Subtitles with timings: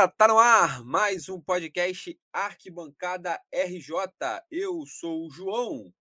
[0.00, 3.94] galera, tá no ar mais um podcast Arquibancada RJ.
[4.50, 5.92] Eu sou o João.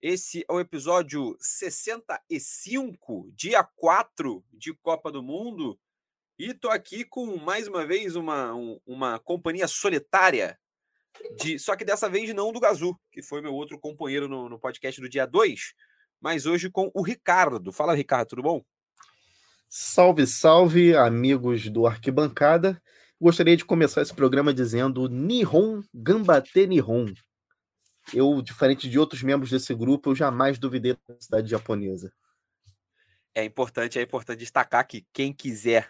[0.00, 5.78] Esse é o episódio 65, dia 4 de Copa do Mundo.
[6.38, 10.58] E tô aqui com mais uma vez uma, um, uma companhia solitária,
[11.36, 14.58] de, só que dessa vez não do Gazu, que foi meu outro companheiro no, no
[14.58, 15.74] podcast do dia 2,
[16.20, 17.70] mas hoje com o Ricardo.
[17.70, 18.64] Fala, Ricardo, tudo bom?
[19.68, 22.80] Salve, salve, amigos do Arquibancada.
[23.22, 27.14] Gostaria de começar esse programa dizendo Nihon Gambate Nihon.
[28.12, 32.12] Eu, diferente de outros membros desse grupo, eu jamais duvidei da cidade japonesa.
[33.32, 35.88] É importante, é importante destacar que quem quiser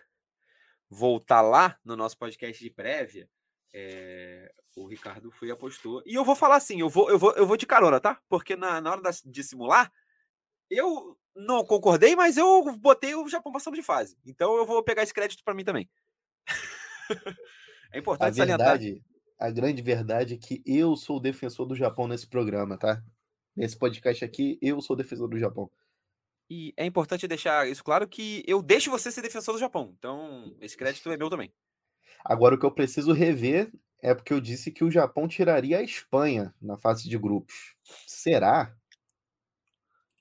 [0.90, 3.26] voltar lá no nosso podcast de prévia,
[3.72, 6.02] é, o Ricardo foi e apostou.
[6.04, 8.20] E eu vou falar assim, eu vou, eu vou, eu vou de carona, tá?
[8.28, 9.90] Porque na, na hora de simular,
[10.68, 14.18] eu não concordei, mas eu botei o Japão passando de fase.
[14.22, 15.88] Então eu vou pegar esse crédito para mim também.
[17.92, 19.12] é importante a verdade, salientar.
[19.38, 23.02] A grande verdade é que eu sou o defensor do Japão nesse programa, tá?
[23.56, 25.70] Nesse podcast aqui, eu sou o defensor do Japão.
[26.48, 29.94] E é importante deixar isso claro que eu deixo você ser defensor do Japão.
[29.98, 31.52] Então, esse crédito é meu também.
[32.24, 35.82] Agora, o que eu preciso rever é porque eu disse que o Japão tiraria a
[35.82, 37.74] Espanha na fase de grupos.
[38.06, 38.76] Será?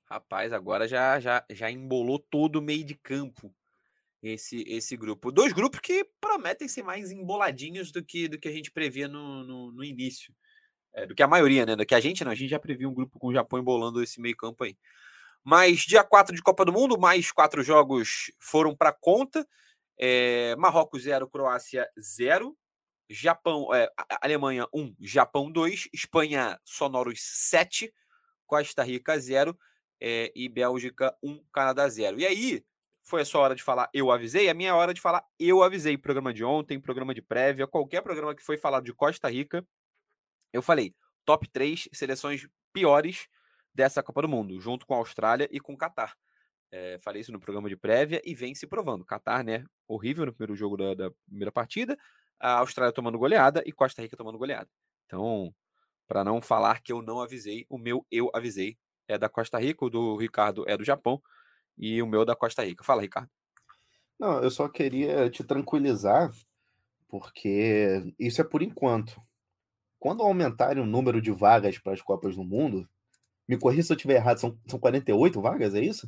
[0.06, 3.54] Rapaz, agora já, já, já embolou todo o meio de campo
[4.22, 5.32] esse, esse grupo.
[5.32, 9.44] Dois grupos que prometem ser mais emboladinhos do que, do que a gente previa no,
[9.44, 10.34] no, no início.
[10.94, 11.76] É, do que a maioria, né?
[11.76, 12.32] Do que a gente não.
[12.32, 14.78] A gente já previu um grupo com o Japão embolando esse meio campo aí.
[15.44, 19.48] Mas dia 4 de Copa do Mundo, mais quatro jogos foram para conta.
[19.98, 22.56] É, Marrocos 0, Croácia 0.
[23.10, 23.90] Japão, é,
[24.22, 25.90] Alemanha 1, Japão 2.
[25.94, 27.92] Espanha sonoros 7.
[28.46, 29.58] Costa Rica 0
[30.00, 32.20] é, e Bélgica 1, Canadá 0.
[32.20, 32.66] E aí,
[33.12, 35.98] foi a sua hora de falar eu avisei, a minha hora de falar eu avisei.
[35.98, 39.68] Programa de ontem, programa de prévia, qualquer programa que foi falado de Costa Rica,
[40.54, 40.96] eu falei
[41.26, 43.28] top 3 seleções piores
[43.76, 46.16] dessa Copa do Mundo, junto com a Austrália e com o Catar.
[46.72, 49.04] É, falei isso no programa de prévia e vem se provando.
[49.04, 49.66] Catar, né?
[49.90, 51.98] Horrível no primeiro jogo da, da primeira partida,
[52.40, 54.70] a Austrália tomando goleada e Costa Rica tomando goleada.
[55.06, 55.54] Então,
[56.08, 59.84] para não falar que eu não avisei, o meu eu avisei é da Costa Rica,
[59.84, 61.22] o do Ricardo é do Japão
[61.82, 62.84] e o meu da Costa Rica.
[62.84, 63.30] Fala, Ricardo.
[64.20, 66.32] Não, eu só queria te tranquilizar,
[67.10, 69.20] porque isso é por enquanto.
[70.00, 72.88] Quando aumentarem o número de vagas para as Copas do Mundo,
[73.48, 76.08] me corrija se eu estiver errado, são, são 48 vagas, é isso?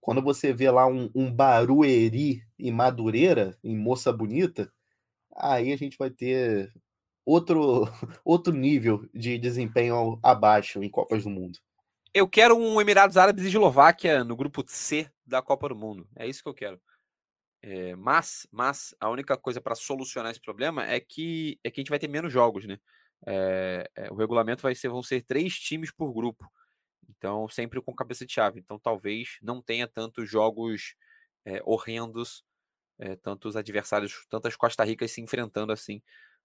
[0.00, 4.72] Quando você vê lá um, um Barueri em Madureira, em Moça Bonita,
[5.36, 6.72] aí a gente vai ter
[7.24, 7.84] outro,
[8.24, 11.58] outro nível de desempenho abaixo em Copas do Mundo.
[12.14, 16.08] Eu quero um Emirados Árabes e Eslováquia no grupo C da Copa do Mundo.
[16.16, 16.80] É isso que eu quero.
[17.60, 21.82] É, mas, mas a única coisa para solucionar esse problema é que é que a
[21.82, 22.78] gente vai ter menos jogos, né?
[23.26, 26.50] É, é, o regulamento vai ser vão ser três times por grupo,
[27.10, 28.60] então sempre com cabeça de chave.
[28.60, 30.94] Então talvez não tenha tantos jogos
[31.64, 32.44] horrendos,
[33.22, 36.02] tantos adversários, tantas Costa Ricas se enfrentando assim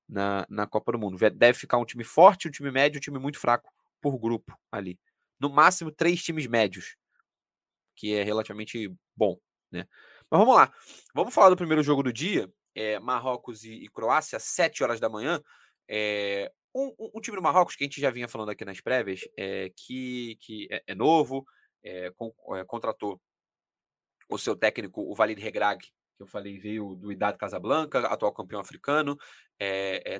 [0.07, 1.18] na, na Copa do Mundo.
[1.31, 3.69] Deve ficar um time forte, um time médio, um time muito fraco
[4.01, 4.97] por grupo ali
[5.39, 6.95] no máximo três times médios,
[7.95, 9.38] que é relativamente bom,
[9.71, 9.88] né?
[10.29, 10.73] Mas vamos lá.
[11.13, 12.51] Vamos falar do primeiro jogo do dia.
[12.75, 15.39] É, Marrocos e, e Croácia, às 7 horas da manhã.
[15.88, 18.81] É, um, um, um, time do Marrocos que a gente já vinha falando aqui nas
[18.81, 21.45] prévias, é, que, que é, é novo,
[22.15, 22.31] com,
[22.65, 23.21] contratou
[24.27, 28.61] o seu técnico, o Valide Regrag, que eu falei, veio do Idade Casablanca, atual campeão
[28.61, 29.17] africano,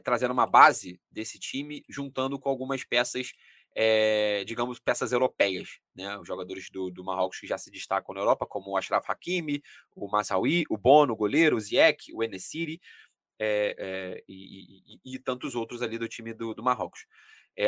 [0.04, 3.32] trazendo uma base desse time, juntando com algumas peças
[3.76, 6.18] é, digamos, peças europeias, né?
[6.18, 9.64] Os jogadores do, do Marrocos que já se destacam na Europa, como o Ashraf Hakimi,
[9.96, 12.80] o Masraoui, o Bono, o goleiro, o Ziyech, o Enesiri
[13.40, 17.06] é, é, e, e, e, tantos outros ali do time do, do Marrocos.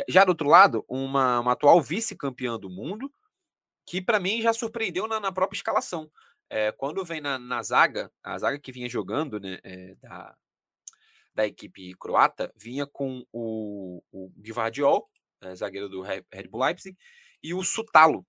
[0.08, 3.12] já do outro lado, uma, uma atual vice-campeã do mundo,
[3.84, 6.10] que para mim já surpreendeu na, na própria escalação.
[6.76, 9.58] quando vem na, na, zaga, a zaga que vinha jogando né,
[10.00, 10.36] da,
[11.34, 15.08] da equipe croata, vinha com o, o é,
[15.54, 16.96] zagueiro do Red Bull Leipzig,
[17.42, 18.26] e o Sutalo.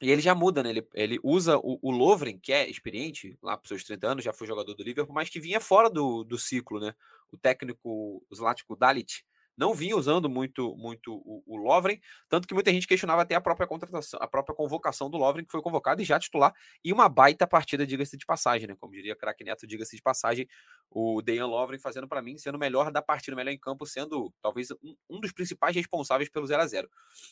[0.00, 0.70] E ele já muda, né?
[0.70, 4.32] Ele, ele usa o, o Lovren, que é experiente, lá para seus 30 anos, já
[4.32, 6.94] foi jogador do Liverpool, mas que vinha fora do, do ciclo, né?
[7.32, 9.24] O técnico Zlatko Dalit
[9.56, 11.98] não vinha usando muito muito o, o Lovren,
[12.28, 15.52] tanto que muita gente questionava até a própria contratação, a própria convocação do Lovren, que
[15.52, 16.52] foi convocado e já titular,
[16.84, 18.76] e uma baita partida, diga-se de passagem, né?
[18.78, 20.46] Como diria craque Neto, diga-se de passagem,
[20.90, 23.86] o Dejan Lovren fazendo para mim, sendo o melhor da partida, o melhor em campo,
[23.86, 26.88] sendo talvez um, um dos principais responsáveis pelo 0 a 0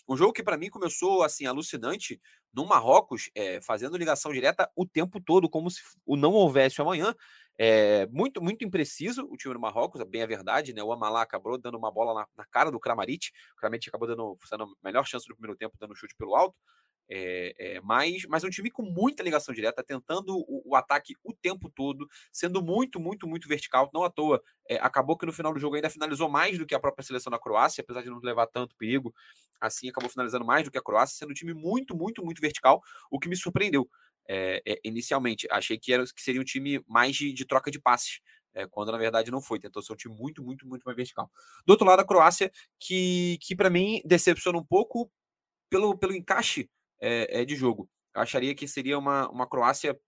[0.08, 2.20] Um jogo que para mim começou assim, alucinante,
[2.52, 7.14] no Marrocos, é, fazendo ligação direta o tempo todo, como se o não houvesse amanhã,
[7.58, 10.82] É, muito, muito impreciso o time do Marrocos, é bem a verdade, né?
[10.82, 13.30] O Amalá acabou dando uma bola na, na cara do Kramaric.
[13.52, 16.56] O Kramaric acabou dando, sendo a melhor chance do primeiro tempo, dando chute pelo alto.
[17.08, 21.34] É, é, mas, mas um time com muita ligação direta, tentando o, o, ataque o
[21.34, 23.90] tempo todo, sendo muito, muito, muito vertical.
[23.92, 26.74] Não à toa, é, acabou que no final do jogo ainda finalizou mais do que
[26.74, 29.14] a própria seleção da Croácia, apesar de não levar tanto perigo,
[29.60, 32.82] assim acabou finalizando mais do que a Croácia, sendo um time muito, muito, muito vertical,
[33.10, 33.88] o que me surpreendeu.
[34.84, 38.20] Inicialmente, achei que, era, que seria um time mais de, de troca de passes.
[38.70, 41.30] quando na verdade não foi, tentou ser um time muito, muito, muito mais vertical.
[41.66, 45.10] Do outro lado, a Croácia, que, que para mim decepciona um pouco
[45.70, 47.88] pelo, pelo encaixe é, é de jogo.
[48.14, 49.98] Eu acharia que seria uma, uma Croácia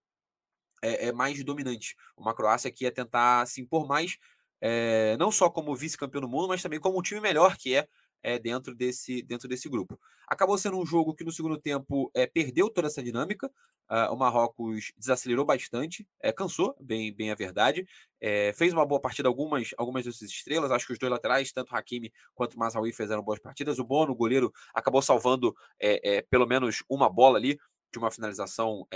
[0.82, 4.16] é, é, mais dominante, uma Croácia que ia tentar se impor mais,
[4.60, 7.88] é, não só como vice-campeão do mundo, mas também como um time melhor que é,
[8.26, 9.98] é dentro, desse, dentro desse grupo.
[10.26, 13.50] Acabou sendo um jogo que no segundo tempo é, perdeu toda essa dinâmica,
[13.88, 17.86] Uh, o Marrocos desacelerou bastante, é, cansou, bem, bem a verdade.
[18.20, 20.72] É, fez uma boa partida, algumas, algumas dessas estrelas.
[20.72, 23.78] Acho que os dois laterais, tanto Hakimi quanto Mazawi, fizeram boas partidas.
[23.78, 27.60] O Bono, o goleiro, acabou salvando é, pelo menos uma bola ali,
[27.92, 28.86] de uma finalização,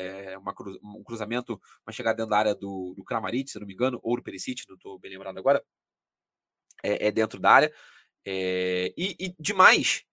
[0.41, 3.73] uma cru, um cruzamento, uma chegada dentro da área do, do Kramaric, se não me
[3.73, 5.65] engano, ou do Perisic, não estou bem lembrado agora.
[6.83, 7.73] É, dentro da área.
[8.27, 10.05] E, e demais,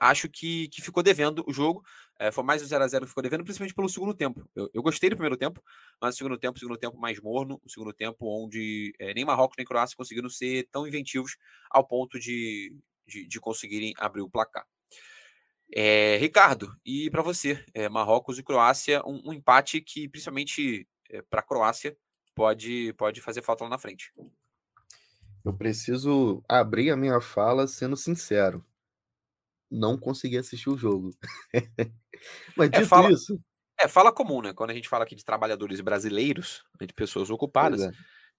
[0.00, 1.82] acho que, que ficou devendo o jogo.
[2.18, 4.48] É, foi mais o 0x0 que ficou devendo, principalmente pelo segundo tempo.
[4.54, 5.62] Eu, eu, gostei do primeiro tempo,
[6.00, 9.56] mas o segundo tempo, segundo tempo mais morno, o segundo tempo onde é, nem Marrocos
[9.58, 11.36] nem Croácia conseguiram ser tão inventivos
[11.70, 12.74] ao ponto de,
[13.06, 14.66] de, de conseguirem abrir o placar.
[15.74, 20.88] É, Ricardo, e para você, Marrocos e Croácia, um, um empate que, principalmente
[21.28, 21.96] para a Croácia,
[22.34, 24.12] pode, pode fazer falta lá na frente.
[25.46, 28.64] Eu preciso abrir a minha fala sendo sincero
[29.70, 31.10] não consegui assistir o jogo.
[32.56, 33.38] Mas é, fala, isso.
[33.78, 34.52] É, fala comum, né?
[34.52, 37.82] Quando a gente fala aqui de trabalhadores brasileiros, né, de pessoas ocupadas,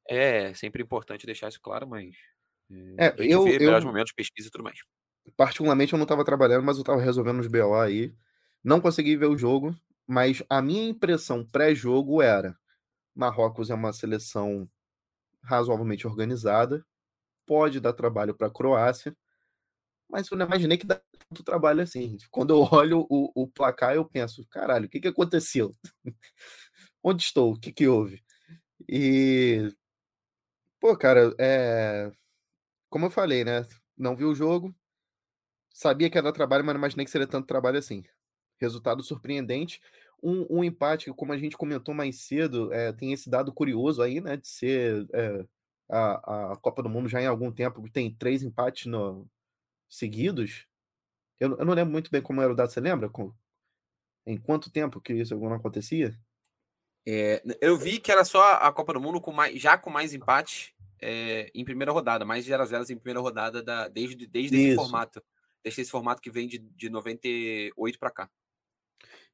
[0.10, 0.48] é.
[0.50, 0.54] é.
[0.54, 2.16] sempre importante deixar isso claro, mas.
[2.98, 4.80] É, é eu, vê eu, momentos, pesquisa e tudo mais.
[5.36, 8.14] Particularmente eu não estava trabalhando, mas eu estava resolvendo os BO aí.
[8.64, 9.76] Não consegui ver o jogo,
[10.06, 12.58] mas a minha impressão pré-jogo era:
[13.16, 14.70] Marrocos é uma seleção
[15.44, 16.86] razoavelmente organizada,
[17.48, 19.16] pode dar trabalho para a Croácia,
[20.10, 22.18] mas eu não imaginei que dá tanto trabalho assim.
[22.30, 25.74] Quando eu olho o, o placar, eu penso, caralho, o que, que aconteceu?
[27.04, 27.54] Onde estou?
[27.54, 28.24] O que, que houve?
[28.88, 29.74] E,
[30.80, 32.12] pô, cara, é...
[32.90, 33.66] como eu falei, né?
[33.98, 34.76] Não vi o jogo,
[35.74, 38.04] sabia que era trabalho, mas não imaginei que seria tanto trabalho assim.
[38.60, 39.82] Resultado surpreendente.
[40.22, 44.20] Um, um empate, como a gente comentou mais cedo, é, tem esse dado curioso aí,
[44.22, 44.38] né?
[44.38, 45.46] De ser é,
[45.90, 49.30] a, a Copa do Mundo já em algum tempo, tem três empates no,
[49.90, 50.68] seguidos.
[51.40, 53.10] Eu, eu não lembro muito bem como era o dado, você lembra?
[53.10, 53.34] Com,
[54.26, 56.18] em quanto tempo que isso não acontecia?
[57.06, 60.14] É, eu vi que era só a Copa do Mundo com mais, já com mais
[60.14, 64.28] empate é, em primeira rodada, mais de 0 a 0 em primeira rodada da, desde,
[64.28, 65.24] desde esse formato.
[65.64, 68.30] Desde esse formato que vem de, de 98 para cá.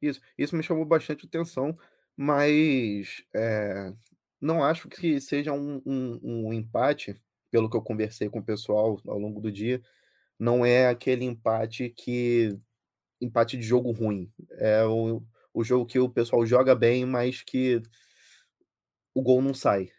[0.01, 1.73] Isso, isso me chamou bastante atenção,
[2.15, 3.93] mas é,
[4.43, 7.15] não acho que seja um, um, um empate,
[7.49, 9.81] pelo que eu conversei com o pessoal ao longo do dia,
[10.37, 12.57] não é aquele empate que
[13.21, 14.29] empate de jogo ruim.
[14.51, 15.23] É o,
[15.53, 17.81] o jogo que o pessoal joga bem, mas que
[19.15, 19.89] o gol não sai.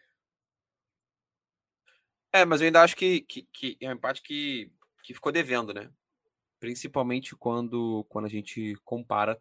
[2.31, 4.71] É, mas eu ainda acho que, que, que é um empate que,
[5.03, 5.89] que ficou devendo, né?
[6.59, 9.39] Principalmente quando, quando a gente compara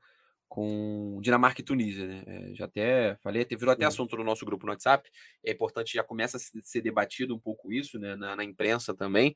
[0.55, 2.23] com Dinamarca e Tunísia, né?
[2.29, 5.11] É, já até falei, virou até assunto no nosso grupo no WhatsApp.
[5.45, 8.15] É importante, já começa a ser debatido um pouco isso, né?
[8.15, 9.35] Na, na imprensa também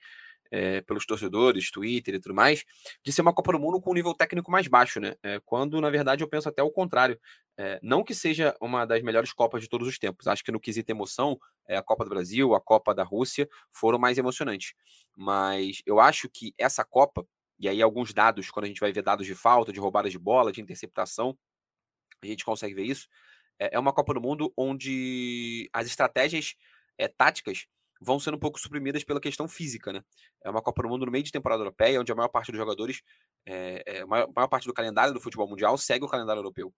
[0.49, 2.65] é, pelos torcedores, Twitter e tudo mais,
[3.03, 5.17] de ser uma Copa do Mundo com um nível técnico mais baixo, né?
[5.21, 7.19] É, quando, na verdade, eu penso até o contrário.
[7.57, 10.29] É, não que seja uma das melhores Copas de todos os tempos.
[10.29, 11.37] Acho que no quesito emoção,
[11.69, 14.73] a Copa do Brasil, a Copa da Rússia foram mais emocionantes.
[15.17, 17.27] Mas eu acho que essa Copa,
[17.59, 20.19] e aí alguns dados, quando a gente vai ver dados de falta, de roubada de
[20.19, 21.37] bola, de interceptação,
[22.23, 23.09] a gente consegue ver isso.
[23.59, 26.55] É uma Copa do Mundo onde as estratégias
[27.17, 27.67] táticas
[28.01, 30.03] vão sendo um pouco suprimidas pela questão física, né?
[30.45, 32.59] É uma Copa do Mundo no meio de temporada europeia, onde a maior parte dos
[32.59, 33.03] jogadores,
[33.45, 36.73] é, é, a maior, parte do calendário do futebol mundial segue o calendário europeu.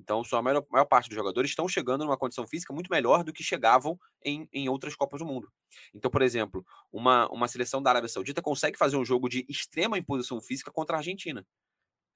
[0.00, 3.32] Então, a maior, maior, parte dos jogadores estão chegando numa condição física muito melhor do
[3.32, 5.52] que chegavam em, em outras Copas do Mundo.
[5.94, 9.98] Então, por exemplo, uma, uma seleção da Arábia Saudita consegue fazer um jogo de extrema
[9.98, 11.46] imposição física contra a Argentina.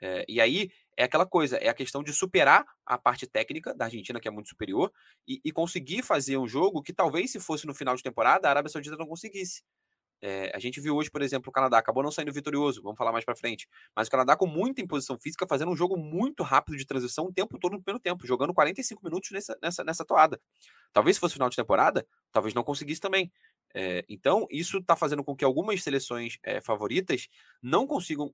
[0.01, 3.85] É, e aí é aquela coisa, é a questão de superar a parte técnica da
[3.85, 4.93] Argentina, que é muito superior,
[5.27, 8.51] e, e conseguir fazer um jogo que talvez, se fosse no final de temporada, a
[8.51, 9.63] Arábia Saudita não conseguisse.
[10.27, 13.13] É, a gente viu hoje, por exemplo, o Canadá acabou não saindo vitorioso, vamos falar
[13.13, 13.69] mais para frente.
[13.95, 17.33] Mas o Canadá com muita imposição física, fazendo um jogo muito rápido de transição o
[17.33, 20.41] tempo todo no primeiro tempo, jogando 45 minutos nessa, nessa, nessa toada.
[20.95, 23.31] Talvez se fosse final de temporada, talvez não conseguisse também.
[23.75, 27.29] É, então, isso está fazendo com que algumas seleções é, favoritas
[27.63, 28.33] não consigam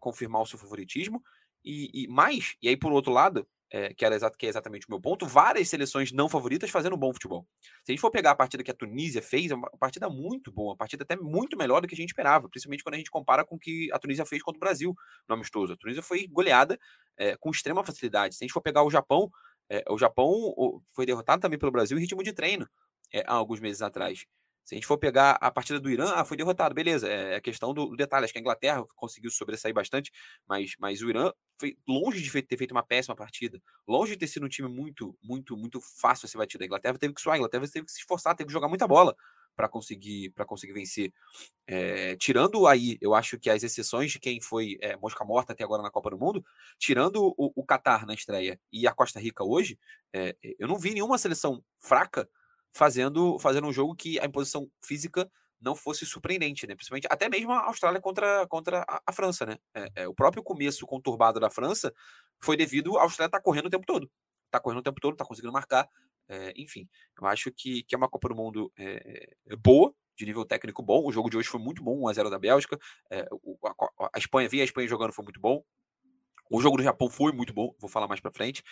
[0.00, 1.22] confirmar o seu favoritismo.
[1.64, 4.86] E, e mais, e aí por outro lado, é, que, era exato, que é exatamente
[4.86, 7.46] o meu ponto, várias seleções não favoritas fazendo um bom futebol.
[7.84, 10.50] Se a gente for pegar a partida que a Tunísia fez, é uma partida muito
[10.50, 13.10] boa, uma partida até muito melhor do que a gente esperava, principalmente quando a gente
[13.10, 14.94] compara com o que a Tunísia fez contra o Brasil
[15.28, 15.72] no amistoso.
[15.72, 16.78] A Tunísia foi goleada
[17.16, 18.34] é, com extrema facilidade.
[18.34, 19.30] Se a gente for pegar o Japão,
[19.68, 22.66] é, o Japão foi derrotado também pelo Brasil em ritmo de treino
[23.26, 24.24] há alguns meses atrás.
[24.68, 27.08] Se a gente for pegar a partida do Irã, ah, foi derrotado, beleza.
[27.08, 28.24] É é questão do, detalhe.
[28.24, 30.12] Acho que a Inglaterra conseguiu sobressair bastante,
[30.46, 34.26] mas, mas o Irã foi longe de ter feito uma péssima partida, longe de ter
[34.26, 36.64] sido um time muito, muito, muito fácil a ser batido.
[36.64, 38.86] A Inglaterra teve que suar, a Inglaterra teve que se esforçar, teve que jogar muita
[38.86, 39.16] bola
[39.56, 41.14] para conseguir para conseguir vencer.
[41.66, 45.64] É, tirando aí, eu acho que as exceções de quem foi é, mosca morta até
[45.64, 46.44] agora na Copa do Mundo,
[46.78, 49.78] tirando o, o Qatar na estreia e a Costa Rica hoje,
[50.14, 52.28] é, eu não vi nenhuma seleção fraca
[52.72, 56.74] fazendo, fazendo um jogo que a imposição física não fosse surpreendente, né?
[56.74, 59.58] Principalmente até mesmo a Austrália contra, contra a, a França, né?
[59.74, 61.92] É, é, o próprio começo conturbado da França
[62.40, 64.10] foi devido à Austrália estar tá correndo o tempo todo.
[64.50, 65.88] Tá correndo o tempo todo, tá conseguindo marcar.
[66.28, 66.86] É, enfim,
[67.20, 70.82] eu acho que, que é uma Copa do Mundo é, é, boa, de nível técnico
[70.82, 71.04] bom.
[71.04, 72.78] O jogo de hoje foi muito bom, 1x0 da Bélgica.
[73.10, 75.62] É, a, a, Espanha, via a Espanha jogando, foi muito bom.
[76.50, 78.62] O jogo do Japão foi muito bom, vou falar mais para frente.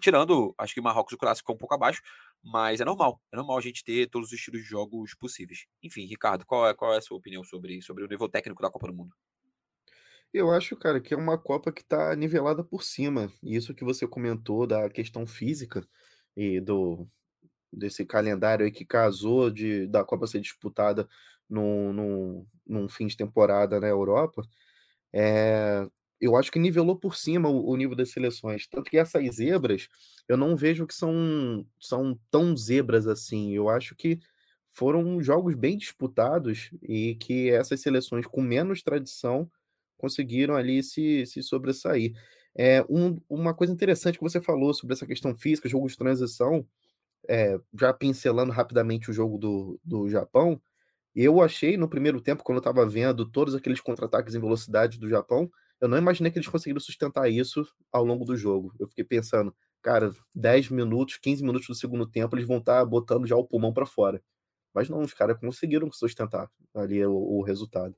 [0.00, 2.00] Tirando, acho que Marrocos e Croácia ficou um pouco abaixo,
[2.42, 3.20] mas é normal.
[3.32, 5.66] É normal a gente ter todos os estilos de jogos possíveis.
[5.82, 8.70] Enfim, Ricardo, qual é, qual é a sua opinião sobre, sobre o nível técnico da
[8.70, 9.14] Copa do Mundo?
[10.32, 13.32] Eu acho, cara, que é uma Copa que está nivelada por cima.
[13.42, 15.86] E isso que você comentou da questão física
[16.36, 17.06] e do
[17.72, 21.08] desse calendário aí que casou de da Copa ser disputada
[21.48, 24.42] num, num, num fim de temporada na Europa,
[25.12, 25.86] é,
[26.20, 28.66] eu acho que nivelou por cima o, o, nível das seleções.
[28.66, 29.88] Tanto que essas zebras,
[30.28, 33.52] eu não vejo que são, são tão zebras assim.
[33.52, 34.18] Eu acho que
[34.68, 39.50] foram jogos bem disputados e que essas seleções com menos tradição
[39.96, 42.14] conseguiram ali se, se sobressair.
[42.54, 46.66] É, um, uma coisa interessante que você falou sobre essa questão física, jogo de transição,
[47.28, 50.60] é, já pincelando rapidamente o jogo do, do Japão,
[51.14, 55.08] eu achei no primeiro tempo, quando eu estava vendo todos aqueles contra-ataques em velocidade do
[55.08, 58.74] Japão, eu não imaginei que eles conseguiram sustentar isso ao longo do jogo.
[58.78, 62.84] Eu fiquei pensando, cara, 10 minutos, 15 minutos do segundo tempo, eles vão estar tá
[62.84, 64.22] botando já o pulmão para fora.
[64.74, 67.94] Mas não, os caras conseguiram sustentar ali o, o, resultado.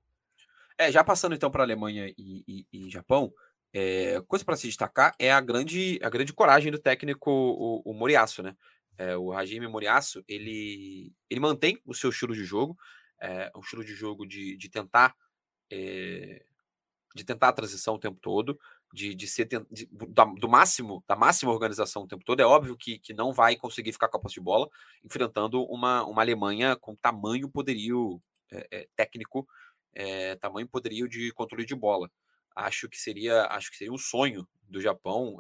[0.77, 3.33] É, já passando então para Alemanha e, e, e Japão,
[3.73, 7.93] é, coisa para se destacar é a grande, a grande coragem do técnico, o, o
[7.93, 8.57] Moriaço, né?
[8.97, 12.77] É, o Hajime Moriaço, ele, ele mantém o seu estilo de jogo,
[13.21, 15.15] é, um estilo de jogo de, de tentar
[15.71, 16.45] é,
[17.15, 18.59] de tentar a transição o tempo todo,
[18.93, 22.41] de, de ser de, da, do máximo, da máxima organização o tempo todo.
[22.41, 24.69] É óbvio que, que não vai conseguir ficar com a posse de bola,
[25.05, 29.47] enfrentando uma, uma Alemanha com tamanho poderio é, é, técnico,
[29.95, 32.11] é, tamanho poderio de controle de bola.
[32.55, 35.37] Acho que seria, acho que seria um sonho do Japão.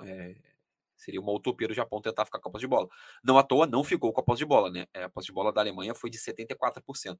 [0.96, 2.88] Seria uma utopia do Japão tentar ficar com a posse de bola.
[3.22, 4.86] Não à toa, não ficou com a posse de bola, né?
[4.94, 7.18] A posse de bola da Alemanha foi de 74%.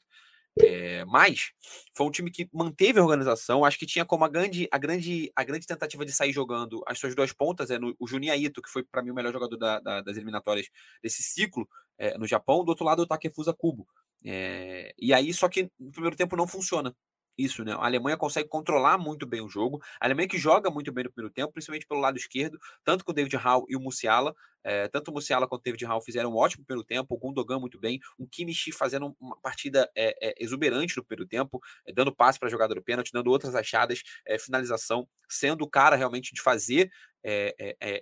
[0.62, 1.52] É, mas
[1.94, 3.64] foi um time que manteve a organização.
[3.64, 6.98] Acho que tinha como a grande, a grande, a grande tentativa de sair jogando as
[6.98, 9.56] suas duas pontas é no, o Juninho Ito, que foi para mim o melhor jogador
[9.56, 10.66] da, da, das eliminatórias
[11.02, 12.64] desse ciclo é, no Japão.
[12.64, 13.86] Do outro lado, o Takefusa Kubo.
[14.24, 16.94] É, e aí, só que no primeiro tempo não funciona
[17.38, 17.72] isso, né?
[17.72, 19.80] A Alemanha consegue controlar muito bem o jogo.
[20.00, 23.12] A Alemanha que joga muito bem no primeiro tempo, principalmente pelo lado esquerdo, tanto com
[23.12, 24.34] o David Hall e o Musiala.
[24.64, 27.60] É, tanto o Musiala quanto o David Hall fizeram um ótimo primeiro tempo, o Gundogan
[27.60, 31.60] muito bem, o Kimmich fazendo uma partida é, é, exuberante no primeiro tempo,
[31.94, 34.02] dando passe para a jogada do pênalti, dando outras achadas,
[34.40, 36.90] finalização, sendo o cara realmente de fazer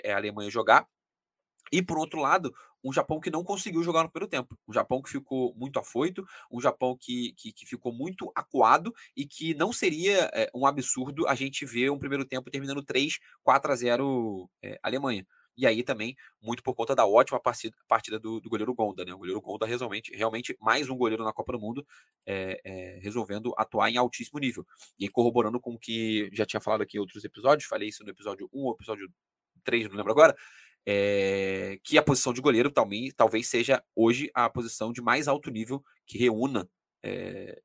[0.09, 0.87] a Alemanha jogar.
[1.73, 2.55] E por outro lado,
[2.87, 4.57] um Japão que não conseguiu jogar no primeiro tempo.
[4.67, 9.27] Um Japão que ficou muito afoito, um Japão que, que, que ficou muito acuado e
[9.27, 13.73] que não seria é, um absurdo a gente ver um primeiro tempo terminando 3, 4
[13.73, 15.27] a 0 é, Alemanha.
[15.57, 19.15] E aí também, muito por conta da ótima partida, partida do, do, goleiro Gonda, né?
[19.15, 21.85] O goleiro Gonda realmente, realmente mais um goleiro na Copa do Mundo,
[22.27, 24.67] é, é, resolvendo atuar em altíssimo nível.
[24.99, 28.11] E corroborando com o que já tinha falado aqui em outros episódios, falei isso no
[28.11, 29.11] episódio 1 ou episódio
[29.65, 30.37] 3, não lembro agora,
[30.87, 35.51] é, que a posição de goleiro talvez, talvez seja hoje a posição de mais alto
[35.51, 36.69] nível que reúna
[37.03, 37.61] é,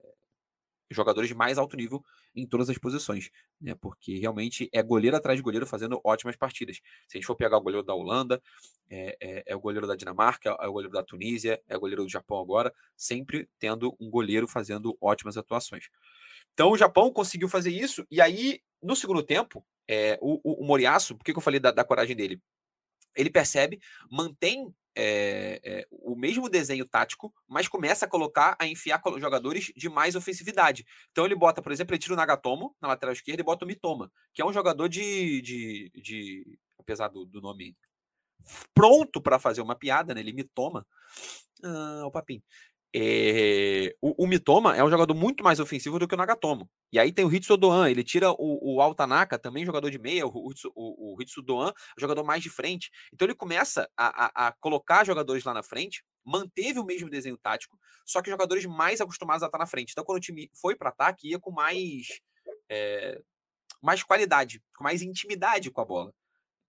[0.89, 2.03] jogadores de mais alto nível
[2.35, 3.75] em todas as posições, né?
[3.75, 6.77] Porque realmente é goleiro atrás de goleiro fazendo ótimas partidas.
[7.07, 8.41] Se a gente for pegar o goleiro da Holanda,
[8.89, 12.03] é, é, é, o goleiro da Dinamarca, é o goleiro da Tunísia, é o goleiro
[12.03, 15.89] do Japão agora, sempre tendo um goleiro fazendo ótimas atuações.
[16.53, 20.65] Então o Japão conseguiu fazer isso, e aí, no segundo tempo, é, o, o, o
[20.65, 22.41] Moriaço, por que, que eu falei da, da coragem dele?
[23.15, 29.01] Ele percebe, mantém é, é, o mesmo desenho tático, mas começa a colocar, a enfiar
[29.19, 30.85] jogadores de mais ofensividade.
[31.11, 33.67] Então ele bota, por exemplo, ele tira o Nagatomo na lateral esquerda e bota o
[33.67, 35.41] Mitoma, que é um jogador de.
[35.41, 37.75] de, de apesar do, do nome
[38.73, 40.19] pronto para fazer uma piada, né?
[40.19, 40.85] Ele Mitoma.
[41.63, 42.41] Ah, o papinho.
[42.93, 46.69] É, o, o, Mitoma é um jogador muito mais ofensivo do que o Nagatomo.
[46.91, 50.27] E aí tem o Hitsu Doan, ele tira o, o Altanaka, também jogador de meia,
[50.27, 52.91] o, o, o Hitsu Doan, jogador mais de frente.
[53.13, 57.37] Então ele começa a, a, a, colocar jogadores lá na frente, manteve o mesmo desenho
[57.37, 59.91] tático, só que jogadores mais acostumados a estar na frente.
[59.91, 62.19] Então quando o time foi para ataque, ia com mais,
[62.69, 63.21] é,
[63.81, 66.13] mais qualidade, com mais intimidade com a bola.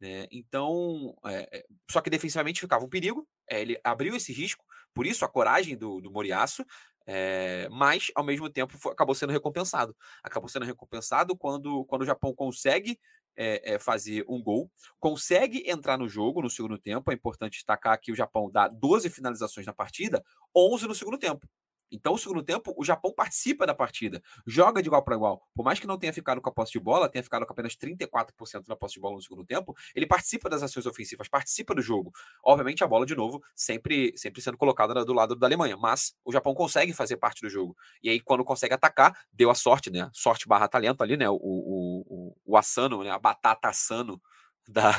[0.03, 0.27] Né?
[0.31, 4.65] Então, é, só que defensivamente ficava um perigo, ele abriu esse risco,
[4.95, 6.65] por isso a coragem do, do Moriaço,
[7.07, 9.97] é, mas ao mesmo tempo foi, acabou sendo recompensado.
[10.23, 12.99] Acabou sendo recompensado quando, quando o Japão consegue
[13.37, 14.71] é, é, fazer um gol,
[15.01, 17.11] consegue entrar no jogo no segundo tempo.
[17.11, 20.23] É importante destacar que o Japão dá 12 finalizações na partida,
[20.55, 21.47] 11 no segundo tempo.
[21.93, 25.47] Então, o segundo tempo, o Japão participa da partida, joga de igual para igual.
[25.55, 27.77] Por mais que não tenha ficado com a posse de bola, tenha ficado com apenas
[27.77, 31.83] 34% na posse de bola no segundo tempo, ele participa das ações ofensivas, participa do
[31.83, 32.11] jogo.
[32.43, 36.33] Obviamente, a bola, de novo, sempre, sempre sendo colocada do lado da Alemanha, mas o
[36.33, 37.77] Japão consegue fazer parte do jogo.
[38.03, 40.09] E aí, quando consegue atacar, deu a sorte, né?
[40.15, 41.29] Sorte barra talento ali, né?
[41.29, 43.11] O, o, o, o Asano, né?
[43.11, 44.21] a batata Asano
[44.67, 44.93] da,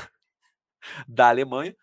[1.08, 1.76] da Alemanha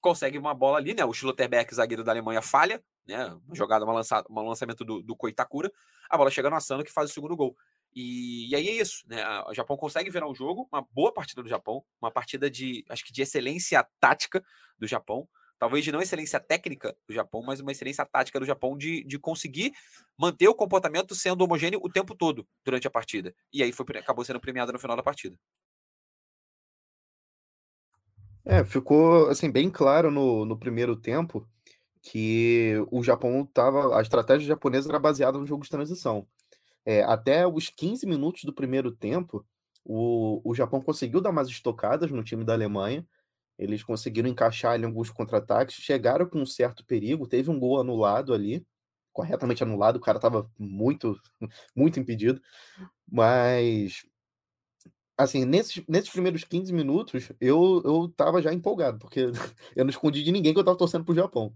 [0.00, 1.04] consegue uma bola ali, né?
[1.04, 3.26] O Schlotterbeck, zagueiro da Alemanha, falha, né?
[3.46, 5.70] Uma jogada, uma lançada, um lançamento do, do Koitakura,
[6.08, 7.56] a bola chega no Asano que faz o segundo gol.
[7.94, 9.24] E, e, aí é isso, né?
[9.46, 13.04] O Japão consegue virar o jogo, uma boa partida do Japão, uma partida de, acho
[13.04, 14.44] que de excelência tática
[14.76, 18.76] do Japão, talvez de não excelência técnica do Japão, mas uma excelência tática do Japão
[18.76, 19.72] de, de conseguir
[20.18, 23.32] manter o comportamento sendo homogêneo o tempo todo durante a partida.
[23.52, 25.38] E aí foi, acabou sendo premiado no final da partida.
[28.44, 31.48] É, ficou assim bem claro no, no primeiro tempo
[32.04, 33.98] que o Japão tava.
[33.98, 36.26] A estratégia japonesa era baseada no jogo de transição.
[36.84, 39.44] É, até os 15 minutos do primeiro tempo,
[39.84, 43.06] o, o Japão conseguiu dar mais estocadas no time da Alemanha.
[43.58, 48.34] Eles conseguiram encaixar ali alguns contra-ataques, chegaram com um certo perigo, teve um gol anulado
[48.34, 48.66] ali,
[49.12, 51.16] corretamente anulado, o cara estava muito,
[51.74, 52.42] muito impedido,
[53.08, 54.04] mas
[55.16, 59.20] assim, nesses, nesses primeiros 15 minutos, eu, eu tava já empolgado, porque
[59.76, 61.54] eu não escondi de ninguém que eu tava torcendo pro Japão.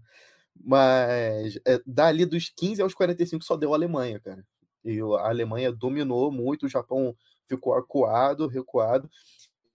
[0.59, 4.45] Mas é, dali dos 15 aos 45 só deu a Alemanha, cara.
[4.83, 7.15] E a Alemanha dominou muito, o Japão
[7.47, 9.09] ficou acuado, recuado.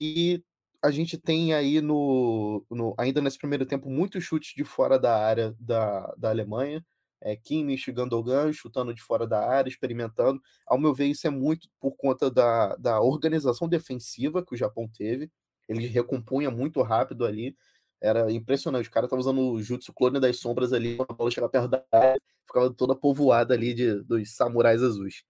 [0.00, 0.42] E
[0.82, 5.16] a gente tem aí no, no ainda nesse primeiro tempo muitos chutes de fora da
[5.16, 6.84] área da, da Alemanha.
[7.20, 10.42] É, Kimmich, Gandogan chutando de fora da área, experimentando.
[10.66, 14.86] Ao meu ver, isso é muito por conta da, da organização defensiva que o Japão
[14.86, 15.30] teve.
[15.66, 17.56] Ele recompunha muito rápido ali.
[18.00, 18.88] Era impressionante.
[18.88, 21.84] O cara tava usando o Jutsu Clone das Sombras ali, a bola chegava perto da
[21.92, 25.24] área, ficava toda povoada ali de, dos samurais azuis.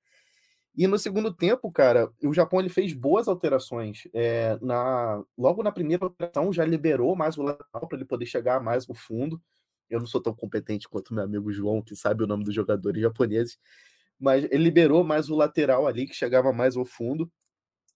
[0.77, 4.09] E no segundo tempo, cara, o Japão ele fez boas alterações.
[4.13, 8.61] É, na, logo na primeira alteração já liberou mais o lateral para ele poder chegar
[8.61, 9.41] mais no fundo.
[9.89, 13.01] Eu não sou tão competente quanto meu amigo João, que sabe o nome dos jogadores
[13.01, 13.57] japoneses,
[14.19, 17.31] mas ele liberou mais o lateral ali, que chegava mais ao fundo.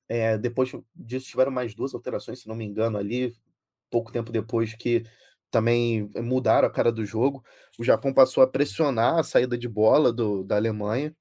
[0.08, 3.34] É, depois disso tiveram mais duas alterações, se não me engano, ali
[3.90, 5.04] pouco tempo depois que
[5.50, 7.44] também mudaram a cara do jogo.
[7.78, 11.14] O Japão passou a pressionar a saída de bola do, da Alemanha.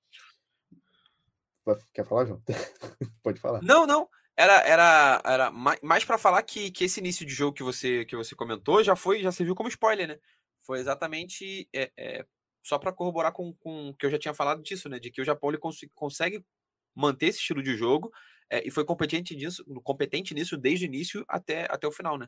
[1.93, 2.41] Quer falar, João?
[3.23, 3.61] Pode falar.
[3.61, 4.09] Não, não.
[4.35, 8.15] Era, era, era mais para falar que, que esse início de jogo que você, que
[8.15, 10.19] você comentou já foi, já serviu como spoiler, né?
[10.61, 12.25] Foi exatamente é, é,
[12.63, 14.99] só para corroborar com, com que eu já tinha falado disso, né?
[14.99, 16.45] De que o Japão ele cons consegue
[16.93, 18.11] manter esse estilo de jogo
[18.49, 22.27] é, e foi competente nisso, competente nisso desde o início até, até o final, né?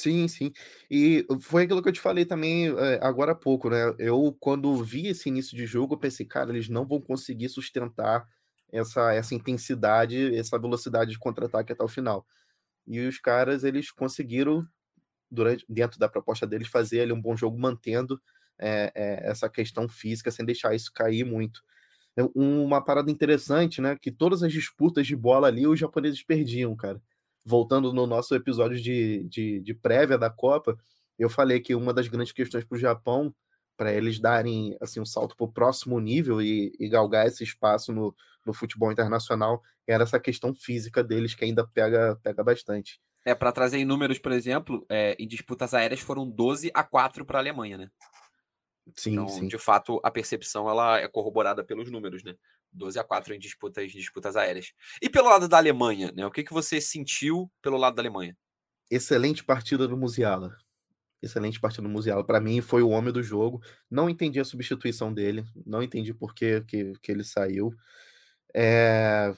[0.00, 0.52] Sim, sim.
[0.90, 3.76] E foi aquilo que eu te falei também é, agora há pouco, né?
[3.98, 8.26] Eu, quando vi esse início de jogo, pensei, cara, eles não vão conseguir sustentar
[8.72, 12.26] essa, essa intensidade, essa velocidade de contra-ataque até o final.
[12.86, 14.66] E os caras, eles conseguiram,
[15.30, 18.20] durante, dentro da proposta deles, fazer ali um bom jogo, mantendo
[18.58, 21.62] é, é, essa questão física, sem deixar isso cair muito.
[22.34, 23.96] Uma parada interessante, né?
[24.00, 27.00] Que todas as disputas de bola ali, os japoneses perdiam, cara
[27.44, 30.76] voltando no nosso episódio de, de, de prévia da Copa,
[31.18, 33.34] eu falei que uma das grandes questões para o Japão,
[33.76, 37.92] para eles darem assim um salto para o próximo nível e, e, galgar esse espaço
[37.92, 43.00] no, no futebol internacional, era essa questão física deles que ainda pega, pega bastante.
[43.24, 47.24] É, para trazer em números, por exemplo, é, em disputas aéreas foram 12 a 4
[47.24, 47.90] para a Alemanha, né?
[48.96, 49.48] Sim, então, sim.
[49.48, 52.34] de fato, a percepção ela é corroborada pelos números, né?
[52.72, 54.72] 12 a 4 em disputas, disputas aéreas.
[55.02, 56.24] E pelo lado da Alemanha, né?
[56.26, 58.36] O que, que você sentiu pelo lado da Alemanha?
[58.90, 60.56] Excelente partida do Musiala.
[61.22, 62.24] Excelente partida do Musiala.
[62.24, 63.62] Para mim, foi o homem do jogo.
[63.90, 65.44] Não entendi a substituição dele.
[65.66, 67.74] Não entendi por que, que, que ele saiu.
[68.54, 69.34] É...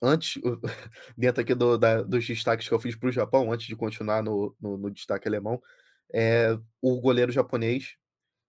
[0.00, 0.40] Antes,
[1.16, 4.22] dentro aqui do, da, dos destaques que eu fiz para o Japão, antes de continuar
[4.22, 5.62] no, no, no destaque alemão,
[6.12, 7.96] é o goleiro japonês.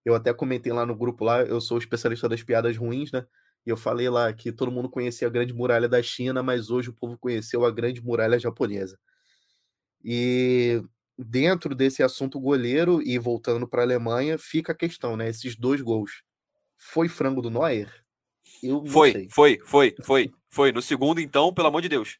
[0.05, 3.25] Eu até comentei lá no grupo lá, eu sou especialista das piadas ruins, né?
[3.65, 6.89] E eu falei lá que todo mundo conhecia a Grande Muralha da China, mas hoje
[6.89, 8.99] o povo conheceu a Grande Muralha Japonesa.
[10.03, 10.83] E
[11.17, 15.29] dentro desse assunto goleiro e voltando para a Alemanha, fica a questão, né?
[15.29, 16.23] Esses dois gols.
[16.77, 17.89] Foi frango do Neuer?
[18.61, 20.71] Eu foi, foi, foi, foi, foi.
[20.71, 22.17] No segundo, então, pelo amor de Deus.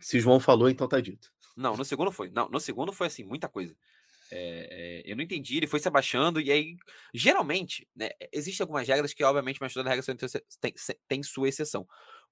[0.00, 1.30] Se João falou, então tá dito.
[1.56, 2.30] Não, no segundo foi.
[2.30, 3.74] Não, no segundo foi assim, muita coisa.
[4.30, 6.76] É, é, eu não entendi, ele foi se abaixando, e aí,
[7.14, 10.04] geralmente, né, existem algumas regras que, obviamente, mas toda regra
[10.60, 10.74] tem,
[11.08, 11.86] tem sua exceção.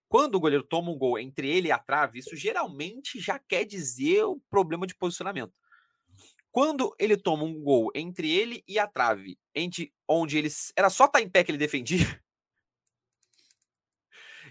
[0.09, 3.65] Quando o goleiro toma um gol entre ele e a trave, isso geralmente já quer
[3.65, 5.53] dizer o problema de posicionamento.
[6.53, 11.07] Quando ele toma um gol entre ele e a trave, entre, onde ele era só
[11.07, 11.99] estar tá em pé que ele defendia,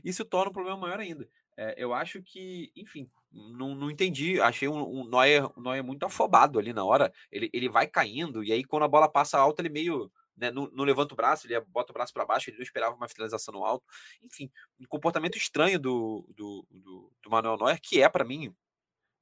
[0.03, 1.27] isso torna o problema maior ainda.
[1.57, 4.39] É, eu acho que, enfim, não, não entendi.
[4.39, 7.11] Achei um, um, Neuer, um Neuer muito afobado ali na hora.
[7.31, 10.11] Ele, ele vai caindo, e aí quando a bola passa alta, ele meio.
[10.37, 12.93] Né, não, não, levanta o braço, ele bota o braço para baixo, ele não esperava
[12.93, 13.85] uma finalização no alto.
[14.21, 18.53] Enfim, um comportamento estranho do, do, do, do Manuel Neuer, que é, para mim,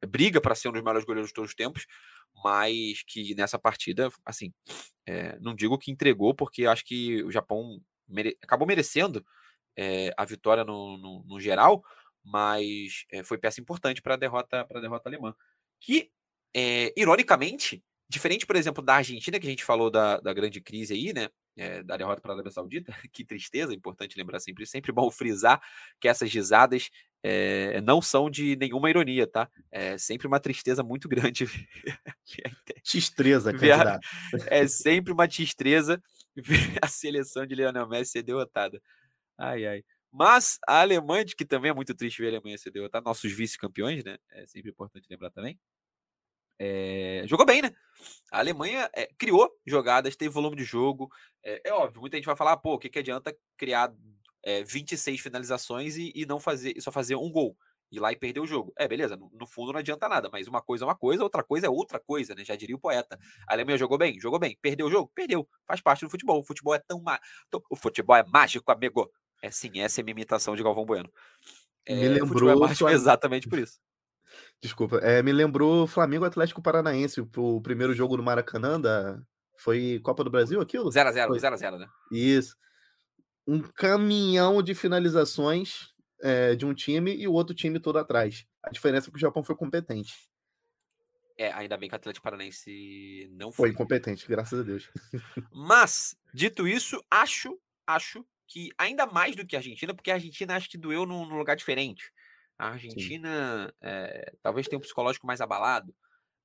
[0.07, 1.85] briga para ser um dos melhores goleiros de todos os tempos,
[2.43, 4.51] mas que nessa partida, assim,
[5.05, 8.35] é, não digo que entregou, porque acho que o Japão mere...
[8.41, 9.23] acabou merecendo
[9.77, 11.83] é, a vitória no, no, no geral,
[12.23, 15.35] mas é, foi peça importante para a derrota, para a derrota alemã.
[15.79, 16.09] Que,
[16.55, 20.93] é, ironicamente, diferente, por exemplo, da Argentina, que a gente falou da, da grande crise
[20.93, 21.29] aí, né?
[21.55, 25.11] É, da derrota para a Arábia Saudita, que tristeza, é importante lembrar sempre, sempre bom
[25.11, 25.61] frisar
[25.99, 26.89] que essas risadas
[27.21, 29.49] é, não são de nenhuma ironia, tá?
[29.71, 31.45] É sempre uma tristeza muito grande.
[32.83, 34.07] Tistreza, candidato.
[34.47, 36.01] É sempre uma tistreza
[36.35, 38.81] ver a seleção de Lionel Messi ser derrotada.
[39.37, 39.83] Ai, ai.
[40.15, 44.03] Mas a Alemanha, que também é muito triste ver a Alemanha ser derrotada, nossos vice-campeões,
[44.03, 44.19] né?
[44.29, 45.59] É sempre importante lembrar também.
[46.59, 47.71] É, jogou bem, né?
[48.31, 51.09] A Alemanha é, criou jogadas, teve volume de jogo.
[51.43, 53.91] É, é, óbvio, muita gente vai falar, pô, o que, que adianta criar
[54.67, 57.57] 26 finalizações e, e, não fazer, só fazer um gol?
[57.91, 58.71] Ir lá e perder o jogo.
[58.77, 61.43] É, beleza, no, no, fundo não adianta nada, mas uma coisa é uma coisa, outra
[61.43, 62.45] coisa é outra coisa, né?
[62.45, 63.17] Já diria o poeta.
[63.47, 64.19] A Alemanha jogou bem?
[64.19, 64.57] Jogou bem.
[64.61, 65.11] Perdeu o jogo?
[65.15, 65.47] Perdeu.
[65.65, 66.39] Faz parte do futebol.
[66.39, 67.03] O futebol é tão.
[67.69, 69.09] O futebol é mágico, amigo.
[69.43, 71.11] É sim, essa é a minha imitação de Galvão Bueno.
[71.85, 72.49] É, me lembrou.
[72.49, 73.77] É exatamente por isso.
[74.61, 79.21] Desculpa, é, me lembrou Flamengo Atlético Paranaense, o primeiro jogo no Maracanã da.
[79.57, 80.89] Foi Copa do Brasil aquilo?
[80.89, 81.87] 0x0, 0x0, né?
[82.09, 82.55] Isso.
[83.45, 88.45] Um caminhão de finalizações é, de um time e o outro time todo atrás.
[88.63, 90.13] A diferença é que o Japão foi competente.
[91.37, 93.67] É, ainda bem que o Atlético Paranaense não foi.
[93.67, 94.89] Foi incompetente, graças a Deus.
[95.51, 100.55] Mas, dito isso, acho, acho que ainda mais do que a Argentina, porque a Argentina
[100.55, 102.11] acho que doeu num, num lugar diferente.
[102.57, 105.95] A Argentina é, talvez tenha um psicológico mais abalado.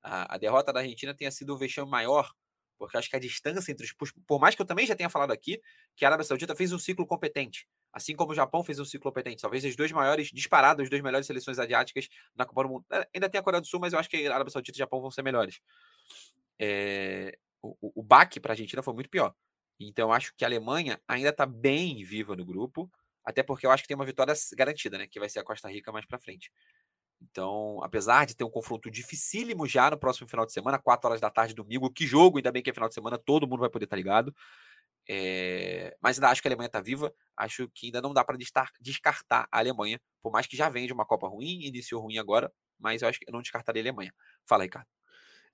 [0.01, 2.31] A, a, derrota da Argentina tenha sido o vexame maior,
[2.77, 3.93] porque acho que a distância entre os.
[4.25, 5.61] Por mais que eu também já tenha falado aqui,
[5.95, 9.11] que a Arábia Saudita fez um ciclo competente, assim como o Japão fez um ciclo
[9.11, 9.41] competente.
[9.41, 12.85] Talvez as duas maiores, disparadas, as duas melhores seleções asiáticas na Copa do Mundo.
[13.13, 14.83] Ainda tem a Coreia do Sul, mas eu acho que a Arábia Saudita e o
[14.83, 15.59] Japão vão ser melhores.
[16.57, 19.33] É, o, o, o baque para a Argentina foi muito pior.
[19.79, 22.91] Então, acho que a Alemanha ainda está bem viva no grupo,
[23.23, 25.07] até porque eu acho que tem uma vitória garantida, né?
[25.07, 26.51] Que vai ser a Costa Rica mais para frente.
[27.21, 31.21] Então, apesar de ter um confronto dificílimo já no próximo final de semana, 4 horas
[31.21, 33.69] da tarde, domingo, que jogo, ainda bem que é final de semana, todo mundo vai
[33.69, 34.33] poder estar tá ligado.
[35.07, 35.95] É...
[36.01, 38.37] Mas ainda acho que a Alemanha está viva, acho que ainda não dá para
[38.79, 42.51] descartar a Alemanha, por mais que já venha de uma Copa ruim, iniciou ruim agora,
[42.79, 44.13] mas eu acho que eu não descartaria a Alemanha.
[44.45, 44.87] Fala, Ricardo.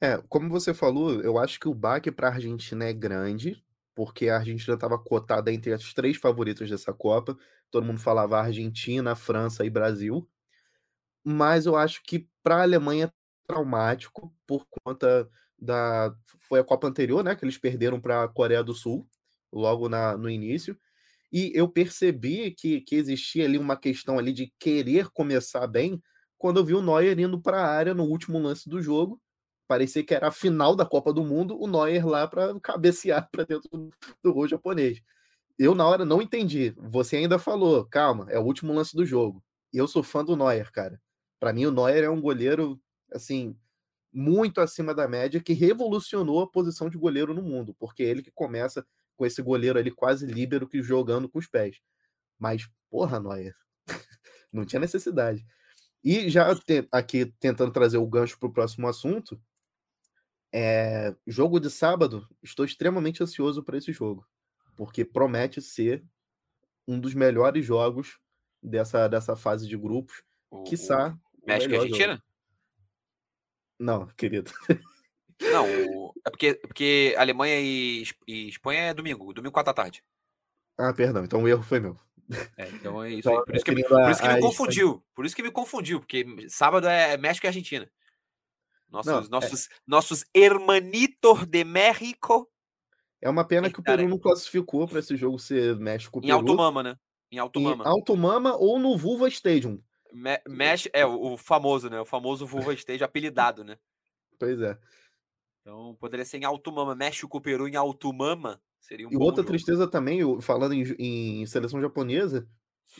[0.02, 3.64] É, como você falou, eu acho que o baque para a Argentina é grande,
[3.96, 7.38] porque a Argentina estava cotada entre as três favoritas dessa Copa.
[7.72, 10.30] Todo mundo falava Argentina, França e Brasil.
[11.24, 13.12] Mas eu acho que para a Alemanha é
[13.48, 16.14] traumático por conta da
[16.48, 19.08] foi a Copa anterior, né, que eles perderam para a Coreia do Sul
[19.52, 20.78] logo na, no início.
[21.32, 26.02] E eu percebi que, que existia ali uma questão ali de querer começar bem
[26.38, 29.20] quando eu vi o Neuer indo para a área no último lance do jogo
[29.68, 33.44] parecia que era a final da Copa do Mundo, o Neuer lá para cabecear para
[33.46, 33.70] dentro
[34.24, 35.02] do, gol japonês.
[35.58, 36.74] Eu, na hora, não entendi.
[36.78, 39.44] Você ainda falou, calma, é o último lance do jogo.
[39.74, 41.02] Eu sou fã do Neuer, cara.
[41.40, 42.80] Para mim, o Neuer é um goleiro
[43.12, 43.56] assim,
[44.12, 48.24] muito acima da média, que revolucionou a posição de goleiro no mundo, porque é ele
[48.24, 48.86] que começa
[49.18, 51.80] com esse goleiro ali quase líbero que jogando com os pés.
[52.38, 53.56] Mas, porra, Noia,
[54.52, 55.46] não tinha necessidade.
[56.04, 56.48] E já
[56.92, 59.42] aqui tentando trazer o gancho para o próximo assunto,
[60.58, 64.26] é, jogo de sábado, estou extremamente ansioso para esse jogo,
[64.78, 66.02] porque promete ser
[66.88, 68.18] um dos melhores jogos
[68.64, 70.24] dessa, dessa fase de grupos.
[70.50, 71.14] O, quiçá.
[71.46, 72.14] México e Argentina?
[72.14, 72.24] Jogo.
[73.78, 74.50] Não, querido.
[75.42, 75.66] Não,
[76.26, 80.02] é porque, é porque Alemanha e, e Espanha é domingo, domingo 4 da tarde.
[80.78, 82.00] Ah, perdão, então o erro foi meu.
[82.56, 83.46] É, então é isso então, aí.
[83.46, 85.06] Por isso que, me, por isso que me confundiu.
[85.14, 87.92] Por isso que me confundiu, porque sábado é México e Argentina.
[88.90, 89.70] Nossos, não, nossos, é...
[89.86, 92.50] nossos hermanitos de México.
[93.22, 96.28] É uma pena que o Peru não classificou para esse jogo ser México-Peru.
[96.28, 96.98] Em Alto Mama, né?
[97.32, 97.84] Em Alto Mama.
[97.84, 99.82] Em Alto Mama ou no Vulva Stadium.
[100.14, 102.00] Me Mexe, é, o, o, famoso, né?
[102.00, 103.78] O famoso Vulva Stadium apelidado, né?
[104.40, 104.78] Pois é.
[105.62, 106.96] Então poderia ser em Alto Mama.
[106.96, 108.62] México-Peru em Alto Mama.
[108.80, 109.48] Seria um e outra jogo.
[109.48, 112.48] tristeza também, falando em, em, seleção japonesa,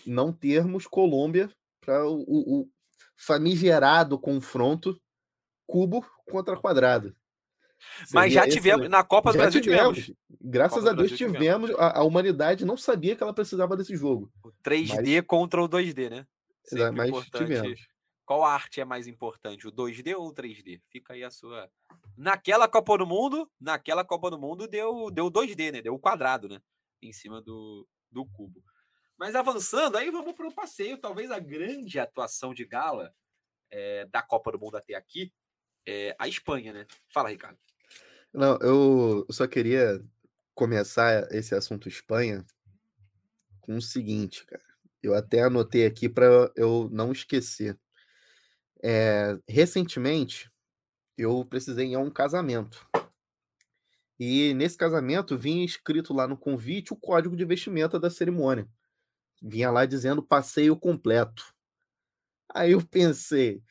[0.06, 2.70] não termos Colômbia para o, o,
[3.16, 5.00] famigerado confronto
[5.66, 7.16] cubo contra quadrado.
[8.14, 9.98] Mas já tivemos, na Copa do Brasil tivemos.
[9.98, 10.22] tivemos.
[10.42, 11.38] Graças a Deus tivemos.
[11.38, 11.72] tivemos.
[11.72, 14.32] A, a, humanidade não sabia que ela precisava desse jogo.
[14.44, 15.28] O 3D mas...
[15.28, 16.28] contra o 2D, né?
[16.64, 17.44] Sempre mas importante.
[17.44, 17.88] tivemos.
[18.26, 20.82] Qual arte é mais importante, o 2D ou o 3D?
[20.90, 21.70] Fica aí a sua.
[22.18, 25.82] Naquela Copa do Mundo, naquela Copa do Mundo deu deu 2D, né?
[25.82, 26.60] Deu o quadrado, né?
[27.04, 28.64] Em cima do, do cubo.
[29.18, 30.98] Mas avançando, aí vamos para o passeio.
[30.98, 33.14] Talvez a grande atuação de gala
[33.70, 35.32] é, da Copa do Mundo até aqui
[35.86, 36.86] é a Espanha, né?
[37.10, 37.58] Fala, Ricardo.
[38.34, 40.04] Não, eu só queria
[40.54, 42.46] começar esse assunto Espanha
[43.62, 44.64] com o seguinte, cara.
[45.02, 47.78] Eu até anotei aqui para eu não esquecer.
[48.82, 50.52] É, recentemente,
[51.18, 52.88] eu precisei ir a um casamento.
[54.20, 58.68] E nesse casamento vinha escrito lá no convite o código de vestimenta da cerimônia.
[59.42, 61.54] Vinha lá dizendo passeio completo.
[62.54, 63.62] Aí eu pensei,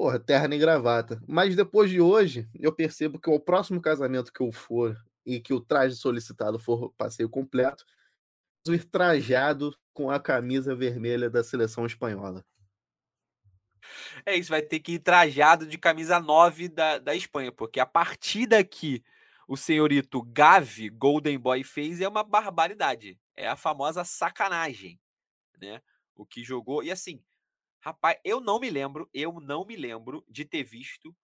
[0.00, 1.22] porra, terra e gravata.
[1.28, 5.52] Mas depois de hoje, eu percebo que o próximo casamento que eu for e que
[5.52, 7.84] o traje solicitado for passeio completo,
[8.66, 12.42] ir trajado com a camisa vermelha da seleção espanhola.
[14.24, 17.84] É isso, vai ter que ir trajado de camisa 9 da, da Espanha, porque a
[17.84, 19.04] partida que
[19.46, 23.20] o senhorito Gavi, Golden Boy, fez é uma barbaridade.
[23.36, 24.98] É a famosa sacanagem,
[25.60, 25.82] né?
[26.14, 26.82] O que jogou.
[26.82, 27.22] E assim,
[27.80, 31.14] rapaz, eu não me lembro, eu não me lembro de ter visto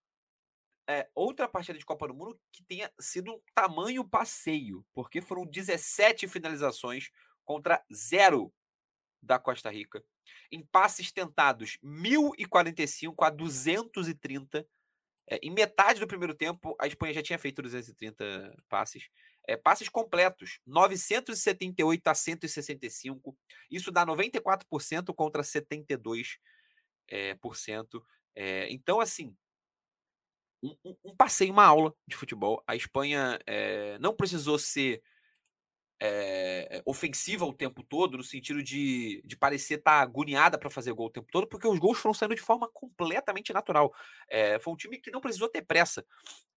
[0.89, 5.45] é, outra partida de Copa do Mundo que tenha sido um tamanho passeio, porque foram
[5.45, 7.11] 17 finalizações
[7.45, 8.53] contra zero
[9.21, 10.03] da Costa Rica.
[10.51, 14.67] Em passes tentados, 1.045 a 230.
[15.29, 19.09] É, em metade do primeiro tempo, a Espanha já tinha feito 230 passes.
[19.47, 23.37] É, passes completos, 978 a 165.
[23.71, 26.39] Isso dá 94% contra 72%.
[27.09, 28.05] É, por cento.
[28.35, 29.33] É, então, assim,
[30.63, 32.63] um, um, um, passeio, uma aula de futebol.
[32.67, 35.03] A Espanha é, não precisou ser
[36.01, 40.93] é, ofensiva o tempo todo, no sentido de, de parecer estar tá agoniada para fazer
[40.93, 43.93] gol o tempo todo, porque os gols foram saindo de forma completamente natural.
[44.29, 46.05] É, foi um time que não precisou ter pressa.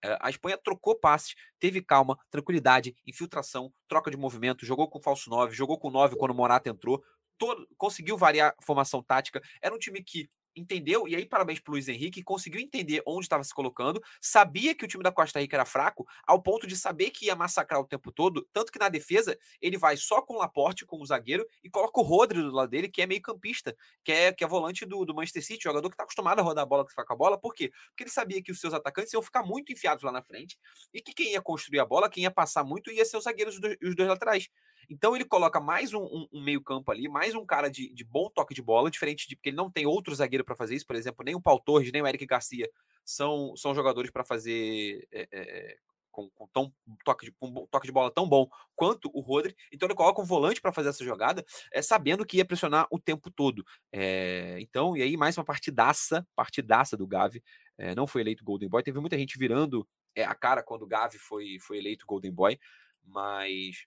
[0.04, 5.30] É, a Espanha trocou passes, teve calma, tranquilidade, infiltração, troca de movimento, jogou com falso
[5.30, 7.04] 9, jogou com 9 quando o Morata entrou,
[7.38, 9.42] todo, conseguiu variar a formação tática.
[9.62, 13.44] Era um time que entendeu, e aí parabéns pro Luiz Henrique, conseguiu entender onde estava
[13.44, 17.12] se colocando, sabia que o time da Costa Rica era fraco, ao ponto de saber
[17.12, 20.38] que ia massacrar o tempo todo, tanto que na defesa ele vai só com o
[20.38, 23.76] Laporte, com o zagueiro, e coloca o Rodri do lado dele, que é meio campista,
[24.04, 26.64] que é, que é volante do, do Manchester City, jogador que está acostumado a rodar
[26.64, 27.72] a bola, que fica com a bola, por quê?
[27.90, 30.58] Porque ele sabia que os seus atacantes iam ficar muito enfiados lá na frente,
[30.94, 33.60] e que quem ia construir a bola, quem ia passar muito, ia ser os zagueiros
[33.82, 34.50] e os dois laterais.
[34.90, 38.30] Então ele coloca mais um, um, um meio-campo ali, mais um cara de, de, bom
[38.30, 40.96] toque de bola, diferente de porque ele não tem outro zagueiro para fazer isso, por
[40.96, 42.70] exemplo, nem o Paul Torres, nem o Eric Garcia
[43.06, 45.78] são, são jogadores para fazer é, é,
[46.12, 46.74] com, com, tão,
[47.06, 49.56] toque de, com toque de bola tão bom quanto o Rodri.
[49.72, 53.00] Então ele coloca um volante para fazer essa jogada, é, sabendo que ia pressionar o
[53.00, 53.64] tempo todo.
[53.92, 57.44] É, então, e aí mais uma partidaça, partidaça do Gavi.
[57.78, 58.84] É, não foi eleito Golden Boy.
[58.84, 62.60] Teve muita gente virando é, a cara quando o Gavi foi, foi eleito Golden Boy,
[63.04, 63.86] mas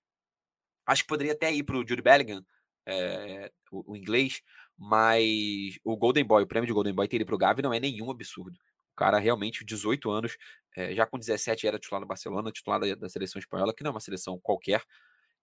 [0.87, 2.45] Acho que poderia até ir para o Jude Bellingham,
[2.87, 4.43] é, o, o, inglês,
[4.77, 7.73] mas o Golden Boy, o prêmio de Golden Boy ter ido para o Gavi não
[7.73, 8.59] é nenhum absurdo.
[8.93, 10.37] O cara realmente, 18 anos,
[10.77, 13.91] é, já com 17 era titular no Barcelona, titular da, da, seleção espanhola, que não
[13.91, 14.83] é uma seleção qualquer.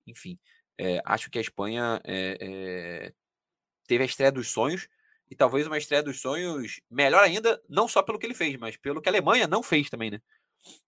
[0.06, 0.38] Enfim,
[0.78, 2.02] é, acho que a Espanha
[3.88, 4.88] teve a estreia dos sonhos
[5.30, 8.78] e talvez uma estreia dos sonhos melhor ainda, não só pelo que ele fez, mas
[8.78, 10.22] pelo que a Alemanha não fez também, né?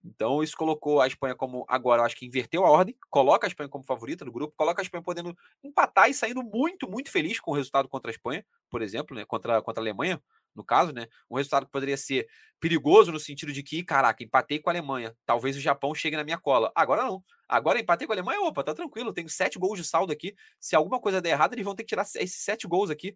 [0.04, 3.50] Então isso colocou a Espanha como agora, eu acho que inverteu a ordem, coloca a
[3.50, 7.40] Espanha como favorita no grupo, coloca a Espanha podendo empatar e saindo muito, muito feliz
[7.40, 10.22] com o resultado contra a Espanha, por exemplo, né, contra, contra a Alemanha,
[10.56, 11.08] no caso, né?
[11.30, 12.28] Um resultado que poderia ser
[12.60, 16.24] perigoso no sentido de que, caraca, empatei com a Alemanha, talvez o Japão chegue na
[16.24, 16.72] minha cola.
[16.76, 17.24] Agora não.
[17.48, 20.36] Agora empatei com a Alemanha, opa, tá tranquilo, tenho sete gols de saldo aqui.
[20.60, 23.16] Se alguma coisa der errado, eles vão ter que tirar esses sete gols aqui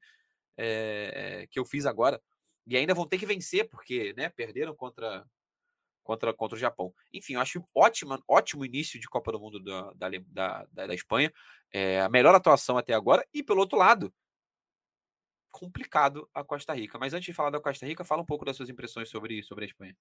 [0.58, 2.22] é, que eu fiz agora.
[2.68, 5.26] E ainda vão ter que vencer, porque né, perderam contra,
[6.06, 6.94] contra, contra o Japão.
[7.12, 10.10] Enfim, eu acho ótimo, ótimo início de Copa do Mundo da, da,
[10.72, 11.34] da, da Espanha.
[11.74, 13.28] É, a melhor atuação até agora.
[13.34, 14.14] E pelo outro lado,
[15.52, 16.98] complicado a Costa Rica.
[17.00, 19.66] Mas antes de falar da Costa Rica, fala um pouco das suas impressões sobre, sobre
[19.66, 19.98] a Espanha.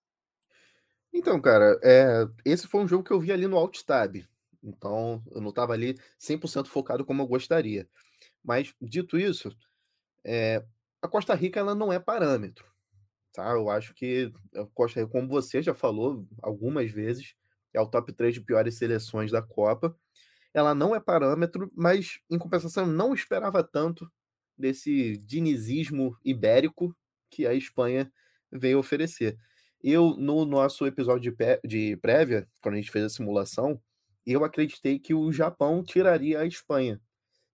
[1.13, 4.17] Então, cara, é, esse foi um jogo que eu vi ali no Alt Tab.
[4.63, 7.89] Então, eu não estava ali 100% focado como eu gostaria.
[8.43, 9.57] Mas, dito isso,
[10.23, 10.63] é,
[11.01, 12.74] a Costa Rica ela não é parâmetro
[13.35, 13.51] tá?
[13.51, 17.35] Eu acho que a Costa Rica, como você já falou algumas vezes,
[17.75, 19.95] é o top 3 de piores seleções da Copa.
[20.55, 24.11] Ela não é parâmetro, mas em compensação não esperava tanto
[24.57, 26.97] desse dinizismo ibérico
[27.29, 28.11] que a Espanha
[28.53, 29.37] veio oferecer.
[29.83, 33.83] Eu, no nosso episódio de, de prévia, quando a gente fez a simulação,
[34.25, 37.01] eu acreditei que o Japão tiraria a Espanha.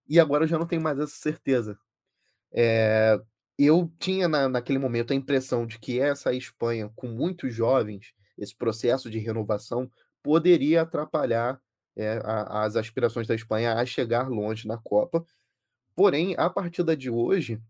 [0.07, 1.79] E agora eu já não tenho mais essa certeza.
[2.53, 3.19] É,
[3.67, 8.55] eu tinha na, naquele momento a impressão de que essa Espanha, com muitos jovens, esse
[8.55, 9.91] processo de renovação
[10.23, 11.61] poderia atrapalhar
[11.97, 15.25] é, a, as aspirações da Espanha a chegar longe na Copa.
[15.95, 17.61] Porém, a partida de hoje,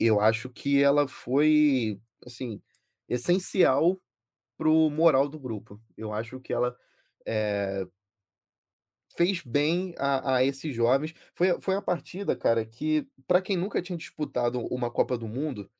[0.00, 2.60] eu acho que ela foi assim
[3.08, 4.00] essencial
[4.56, 5.80] para o moral do grupo.
[5.96, 6.74] Eu acho que ela
[7.26, 7.86] é,
[9.16, 11.14] fez bem a, a esses jovens.
[11.34, 15.70] Foi, foi a partida, cara, que, para quem nunca tinha disputado uma Copa do Mundo,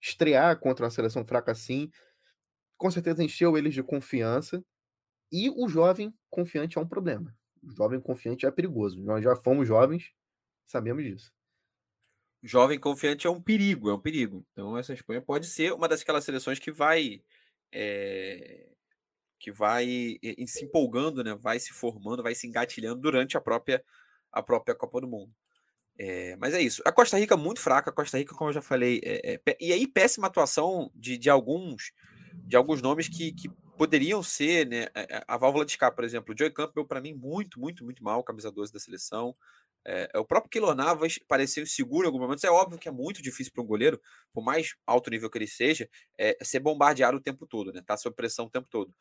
[0.00, 1.90] estrear contra uma seleção fraca assim,
[2.76, 4.64] com certeza encheu eles de confiança.
[5.32, 7.34] E o jovem confiante é um problema.
[7.62, 9.02] O jovem confiante é perigoso.
[9.02, 10.12] Nós já fomos jovens,
[10.64, 11.32] sabemos disso.
[12.42, 14.46] Jovem confiante é um perigo, é um perigo.
[14.52, 17.22] Então, essa Espanha pode ser uma das aquelas seleções que vai
[17.72, 18.68] é,
[19.44, 21.34] que vai se empolgando, né?
[21.34, 23.84] Vai se formando, vai se engatilhando durante a própria
[24.32, 25.30] a própria Copa do Mundo.
[25.98, 26.82] É, mas é isso.
[26.86, 27.90] A Costa Rica muito fraca.
[27.90, 31.28] A Costa Rica, como eu já falei, é, é, e aí péssima atuação de, de
[31.28, 31.92] alguns
[32.46, 34.86] de alguns nomes que, que poderiam ser, né?
[35.28, 38.02] A, a válvula de escape, por exemplo, o Joey Campbell para mim muito, muito, muito
[38.02, 39.34] mal, camisa 12 da seleção.
[39.86, 42.44] É, o próprio Keylor Navas pareceu inseguro em alguns momentos.
[42.44, 44.00] É óbvio que é muito difícil para um goleiro,
[44.32, 47.82] por mais alto nível que ele seja, é, ser bombardeado o tempo todo, né?
[47.84, 48.94] Tá sob pressão o tempo todo.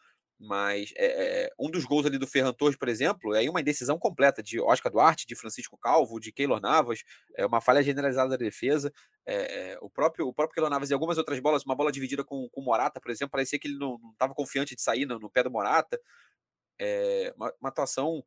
[0.46, 4.44] Mas é, um dos gols ali do Ferran Torres, por exemplo, é uma indecisão completa
[4.44, 7.02] de Oscar Duarte, de Francisco Calvo, de Keylor Navas,
[7.38, 8.92] é uma falha generalizada da defesa.
[9.26, 12.50] É, o próprio o próprio Keylor Navas e algumas outras bolas, uma bola dividida com
[12.54, 15.44] o Morata, por exemplo, parecia que ele não estava confiante de sair no, no, pé
[15.44, 15.98] do Morata.
[16.78, 18.22] É, uma, uma atuação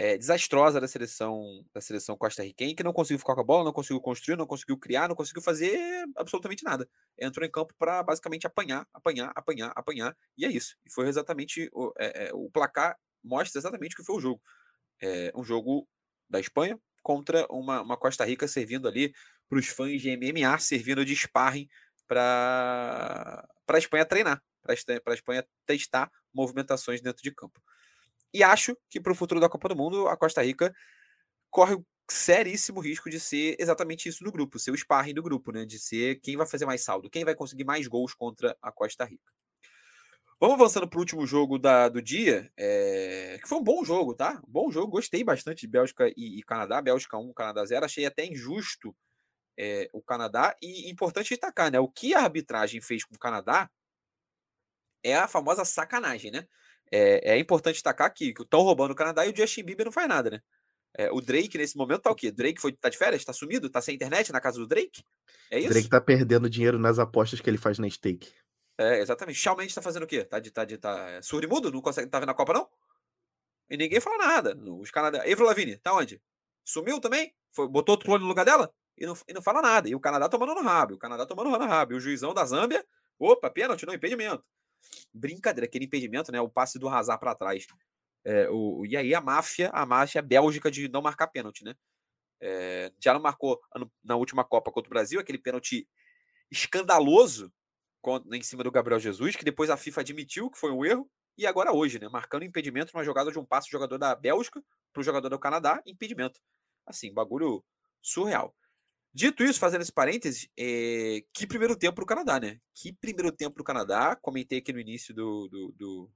[0.00, 3.72] é, desastrosa da seleção da seleção costarriquenha, que não conseguiu ficar com a bola, não
[3.72, 5.78] conseguiu construir, não conseguiu criar, não conseguiu fazer
[6.16, 6.88] absolutamente nada.
[7.18, 10.74] Entrou em campo para basicamente apanhar, apanhar, apanhar, apanhar, e é isso.
[10.86, 14.40] E foi exatamente o, é, o placar mostra exatamente o que foi o jogo.
[15.02, 15.86] É, um jogo
[16.30, 19.12] da Espanha contra uma, uma Costa Rica servindo ali
[19.50, 21.68] para os fãs de MMA, servindo de sparring
[22.08, 24.72] para a Espanha treinar, para
[25.12, 27.60] a Espanha testar movimentações dentro de campo.
[28.32, 30.72] E acho que para o futuro da Copa do Mundo, a Costa Rica
[31.50, 35.52] corre o seríssimo risco de ser exatamente isso no grupo, ser o sparring do grupo,
[35.52, 35.64] né?
[35.64, 39.04] De ser quem vai fazer mais saldo, quem vai conseguir mais gols contra a Costa
[39.04, 39.32] Rica.
[40.40, 44.14] Vamos avançando para o último jogo da, do dia, é, que foi um bom jogo,
[44.14, 44.40] tá?
[44.48, 46.80] bom jogo, gostei bastante de Bélgica e, e Canadá.
[46.80, 47.84] Bélgica 1, Canadá 0.
[47.84, 48.96] Achei até injusto
[49.58, 50.56] é, o Canadá.
[50.62, 51.78] E importante destacar, né?
[51.78, 53.70] O que a arbitragem fez com o Canadá
[55.04, 56.46] é a famosa sacanagem, né?
[56.90, 60.08] É, é importante destacar que estão roubando o Canadá e o Justin Bieber não faz
[60.08, 60.42] nada, né?
[60.96, 62.32] É, o Drake, nesse momento, tá o quê?
[62.32, 63.24] Drake foi, tá de férias?
[63.24, 63.70] Tá sumido?
[63.70, 65.04] Tá sem internet na casa do Drake?
[65.50, 65.68] É isso?
[65.68, 68.32] Drake tá perdendo dinheiro nas apostas que ele faz na stake.
[68.76, 69.38] É, exatamente.
[69.38, 70.24] Shawn Mendes tá fazendo o quê?
[70.24, 71.70] Tá de, tá de, tá surdo e mudo?
[71.70, 72.68] Não consegue, tá vendo a Copa, não?
[73.68, 74.56] E ninguém fala nada.
[74.56, 75.22] Os Canadá...
[75.28, 76.20] Evro Lavigne, tá onde?
[76.64, 77.32] Sumiu também?
[77.52, 78.72] Foi, botou outro clone no lugar dela?
[78.98, 79.88] E não, e não fala nada.
[79.88, 80.94] E o Canadá tomando no rabo.
[80.94, 81.92] O Canadá tomando no rabo.
[81.92, 82.84] E o juizão da Zâmbia,
[83.18, 84.44] opa, pênalti, não, impedimento.
[85.12, 86.40] Brincadeira, aquele impedimento, né?
[86.40, 87.66] O passe do Hazard para trás.
[88.24, 91.74] É, o, e aí a máfia, a máfia bélgica de não marcar pênalti, né?
[92.40, 93.60] É, já não marcou
[94.02, 95.86] na última Copa contra o Brasil, aquele pênalti
[96.50, 97.52] escandaloso
[98.32, 101.46] em cima do Gabriel Jesus, que depois a FIFA admitiu que foi um erro, e
[101.46, 102.08] agora hoje, né?
[102.08, 104.62] Marcando impedimento numa jogada de um passe do jogador da Bélgica
[104.92, 106.40] para o jogador do Canadá, impedimento.
[106.86, 107.64] Assim, bagulho
[108.02, 108.54] surreal.
[109.12, 111.22] Dito isso, fazendo esse parênteses, é...
[111.34, 112.60] que primeiro tempo para o Canadá, né?
[112.74, 114.16] Que primeiro tempo para o Canadá.
[114.16, 116.10] Comentei aqui no início do, do, do,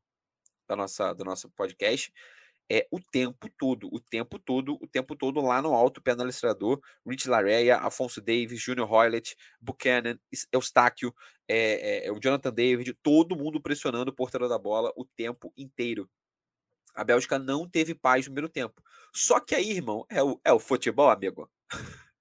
[0.69, 2.13] da nossa, do nosso podcast.
[2.71, 6.23] É o tempo todo, o tempo todo, o tempo todo lá no alto, pé no
[6.23, 6.81] alistrador.
[7.07, 10.19] Rich Lareia, Afonso Davis, Junior Hoylett, Buchanan,
[10.51, 11.15] Eustáquio,
[11.47, 16.09] é, é, o Jonathan David, todo mundo pressionando o porteiro da bola o tempo inteiro.
[16.95, 18.83] A Bélgica não teve paz no primeiro tempo.
[19.13, 21.51] Só que aí, irmão, é o, é o futebol, amigo.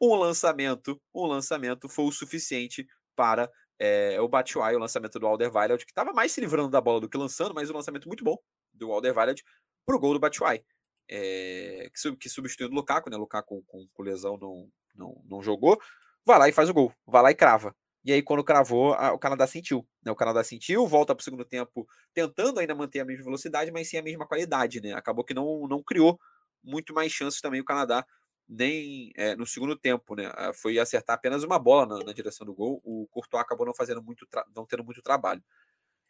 [0.00, 5.84] um lançamento, um lançamento foi o suficiente para é, o Batshuayi, o lançamento do Alderweireld,
[5.84, 8.36] que estava mais se livrando da bola do que lançando, mas um lançamento muito bom
[8.72, 9.42] do Alderweireld
[9.84, 10.64] para o gol do Batshuayi,
[11.10, 13.16] é, que, que substituindo o Lukaku, né?
[13.16, 15.80] O Lukaku com, com lesão não, não, não jogou,
[16.24, 17.74] vai lá e faz o gol, vai lá e crava.
[18.04, 19.86] E aí, quando cravou, a, o Canadá sentiu.
[20.04, 20.10] Né?
[20.10, 23.88] O Canadá sentiu, volta para o segundo tempo, tentando ainda manter a mesma velocidade, mas
[23.88, 24.80] sem a mesma qualidade.
[24.80, 24.92] Né?
[24.92, 26.18] Acabou que não, não criou
[26.62, 28.04] muito mais chances também o Canadá
[28.48, 30.30] nem é, no segundo tempo, né?
[30.34, 32.80] Ah, foi acertar apenas uma bola na, na direção do gol.
[32.84, 35.42] O Courtois acabou não fazendo muito, não tendo muito trabalho.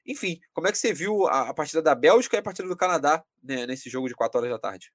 [0.04, 2.76] Enfim, como é que você viu a, a partida da Bélgica e a partida do
[2.76, 4.92] Canadá né, nesse jogo de 4 horas da tarde?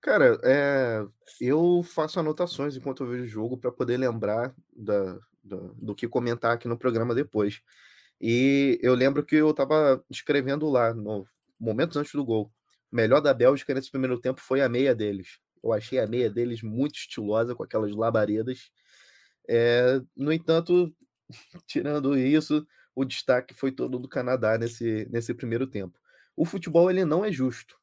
[0.00, 1.04] Cara, é,
[1.40, 5.14] eu faço anotações enquanto eu vejo o jogo para poder lembrar da,
[5.44, 7.62] da, do que comentar aqui no programa depois.
[8.20, 11.24] E eu lembro que eu estava escrevendo lá, no
[11.58, 12.52] momentos antes do gol.
[12.90, 15.38] Melhor da Bélgica nesse primeiro tempo foi a meia deles.
[15.62, 18.70] Eu achei a meia deles muito estilosa, com aquelas labaredas.
[19.48, 20.94] É, no entanto,
[21.66, 25.98] tirando isso, o destaque foi todo do Canadá nesse, nesse primeiro tempo.
[26.36, 27.76] O futebol ele não é justo.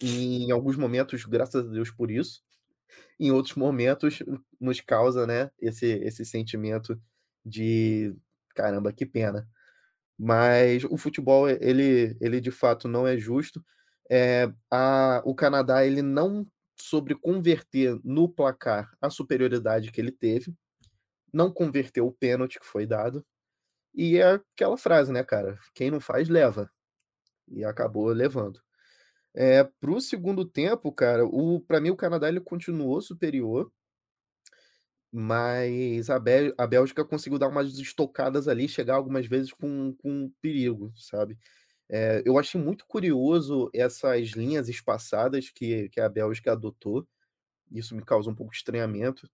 [0.00, 2.42] Em alguns momentos, graças a Deus por isso,
[3.18, 4.22] em outros momentos
[4.60, 7.00] nos causa, né, esse esse sentimento
[7.44, 8.14] de
[8.54, 9.48] caramba, que pena.
[10.18, 13.64] Mas o futebol ele ele de fato não é justo.
[14.10, 16.46] É, a, o Canadá ele não
[16.76, 20.54] sobre converter no placar a superioridade que ele teve,
[21.32, 23.24] não converteu o pênalti que foi dado,
[23.94, 25.58] e é aquela frase, né, cara?
[25.74, 26.70] Quem não faz, leva.
[27.48, 28.60] E acabou levando.
[29.34, 33.70] É, o segundo tempo, cara, o para mim o Canadá ele continuou superior,
[35.12, 40.30] mas a, Bé a Bélgica conseguiu dar umas estocadas ali, chegar algumas vezes com, com
[40.40, 41.38] perigo, sabe?
[41.88, 47.06] É, eu achei muito curioso essas linhas espaçadas que, que a Bélgica adotou.
[47.70, 49.28] Isso me causa um pouco de estranhamento.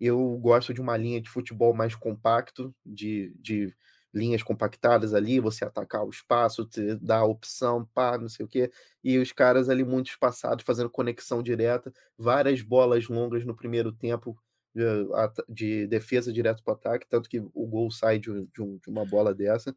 [0.00, 3.74] Eu gosto de uma linha de futebol mais compacto, de, de
[4.14, 6.68] linhas compactadas ali, você atacar o espaço,
[7.00, 8.70] dar a opção, pá, não sei o quê.
[9.04, 14.36] E os caras ali muito espaçados, fazendo conexão direta, várias bolas longas no primeiro tempo
[14.74, 18.48] de, eh, de defesa direto para o ataque, tanto que o gol sai de, de,
[18.78, 19.74] de uma bola dessa.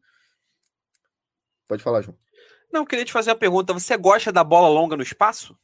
[1.70, 2.18] Pode falar, João.
[2.72, 3.72] Não, queria te fazer uma pergunta.
[3.72, 5.56] Você gosta da bola longa no espaço?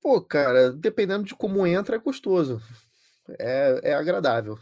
[0.00, 2.58] Pô, cara, dependendo de como entra, é gostoso.
[3.38, 4.58] É, é agradável.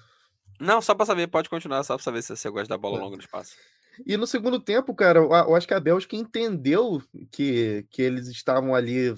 [0.59, 3.01] Não, só para saber, pode continuar, só para saber se você gosta da bola é.
[3.01, 3.55] longa no espaço.
[4.05, 8.75] E no segundo tempo, cara, eu acho que a Bélgica entendeu que, que eles estavam
[8.75, 9.15] ali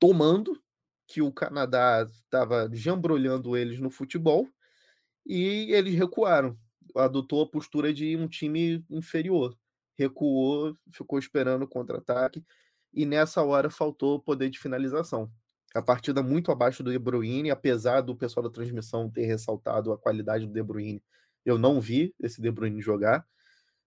[0.00, 0.60] tomando,
[1.06, 4.48] que o Canadá estava jambrolhando eles no futebol,
[5.24, 6.58] e eles recuaram
[6.96, 9.56] adotou a postura de um time inferior.
[9.98, 12.44] Recuou, ficou esperando o contra-ataque
[12.92, 15.30] e nessa hora faltou poder de finalização.
[15.74, 19.98] A partida muito abaixo do De Bruyne, apesar do pessoal da transmissão ter ressaltado a
[19.98, 21.02] qualidade do De Bruyne,
[21.44, 23.26] eu não vi esse De Bruyne jogar.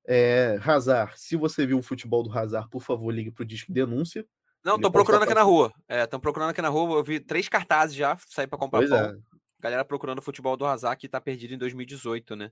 [0.07, 3.71] É, Hazard, se você viu o futebol do Hazard, por favor, ligue para o Disque
[3.71, 4.25] Denúncia.
[4.63, 5.71] Não, tô procurando aqui na rua.
[5.87, 6.97] Estão é, procurando aqui na rua.
[6.97, 8.99] Eu vi três cartazes já, sair para comprar pois pão.
[8.99, 9.17] É.
[9.61, 12.51] Galera procurando o futebol do Hazard que tá perdido em 2018, né?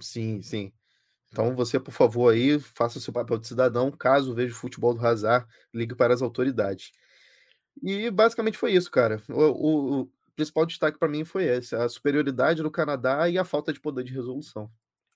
[0.00, 0.72] Sim, sim.
[1.28, 3.90] Então você, por favor, aí, faça o seu papel de cidadão.
[3.90, 6.92] Caso veja o futebol do Hazard, ligue para as autoridades.
[7.82, 9.22] E basicamente foi isso, cara.
[9.28, 13.44] O, o, o principal destaque para mim foi esse: a superioridade do Canadá e a
[13.44, 14.70] falta de poder de resolução.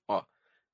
[0.09, 0.25] Ó,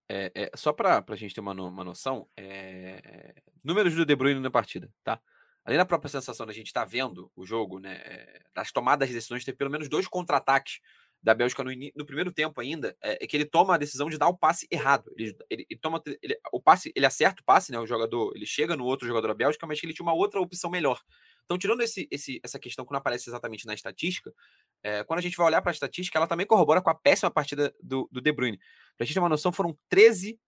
[0.08, 3.34] é, é, só para a gente ter uma, uma noção, é,
[3.64, 5.20] números do De Bruyne na partida, tá?
[5.64, 9.08] Além da própria sensação da gente estar tá vendo o jogo, né, é, das tomadas
[9.08, 10.80] de decisões, teve pelo menos dois contra-ataques
[11.22, 14.18] da Bélgica no, no, primeiro tempo ainda é, é, que ele toma a decisão de
[14.18, 15.10] dar o passe errado.
[15.16, 17.78] Ele, ele, ele toma ele, o passe, ele acerta o passe, né?
[17.78, 20.68] O jogador, ele chega no outro jogador da Bélgica, mas ele tinha uma outra opção
[20.68, 21.00] melhor.
[21.44, 24.34] Então, tirando esse, esse, essa questão que não aparece exatamente na estatística,
[24.82, 27.30] é, quando a gente vai olhar para a estatística, ela também corrobora com a péssima
[27.30, 28.58] partida do, do De Bruyne.
[28.96, 30.38] Para a gente ter uma noção, foram 13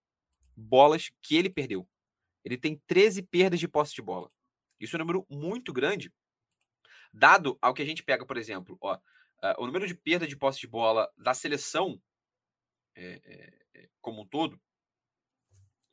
[0.56, 1.88] bolas que ele perdeu.
[2.44, 4.28] Ele tem 13 perdas de posse de bola.
[4.80, 6.12] Isso é um número muito grande,
[7.12, 8.98] dado ao que a gente pega, por exemplo, ó,
[9.44, 12.00] uh, o número de perda de posse de bola da seleção
[12.96, 13.20] é,
[13.74, 14.60] é, como um todo,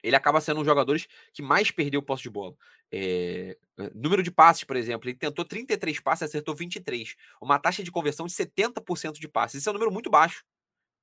[0.04, 2.56] ele acaba sendo um dos jogadores que mais perdeu posse de bola.
[2.92, 3.58] É,
[3.94, 7.16] número de passes, por exemplo, ele tentou 33 passes, acertou 23.
[7.40, 9.62] Uma taxa de conversão de 70% de passes.
[9.62, 10.44] Isso é um número muito baixo.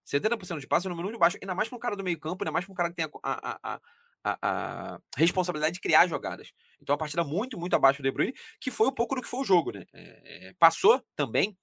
[0.06, 2.18] 70% de passes é um número muito baixo, ainda mais para um cara do meio
[2.18, 3.80] campo, ainda mais para um cara que tem a, a,
[4.24, 6.50] a, a, responsabilidade de criar jogadas.
[6.80, 9.28] Então, a partida muito, muito abaixo do De Bruyne, que foi um pouco do que
[9.28, 9.84] foi o jogo, né?
[9.92, 11.56] É, passou também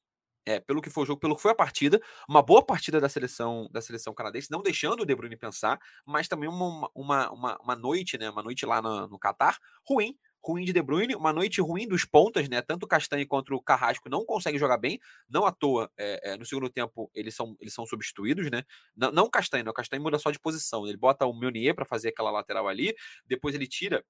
[0.45, 3.09] é, pelo que foi o jogo, pelo que foi a partida, uma boa partida da
[3.09, 7.57] seleção da seleção canadense, não deixando o De Bruyne pensar, mas também uma, uma, uma,
[7.61, 11.33] uma noite, né, uma noite lá no, no Catar, ruim, ruim de De Bruyne, uma
[11.33, 14.99] noite ruim dos pontas, né, tanto o Castanhe quanto o Carrasco não conseguem jogar bem,
[15.27, 18.63] não à toa, é, é, no segundo tempo eles são, eles são substituídos, né,
[18.95, 21.73] não, não o Castanhe, não, o Castanhe muda só de posição, ele bota o Meunier
[21.73, 22.93] para fazer aquela lateral ali,
[23.25, 24.03] depois ele tira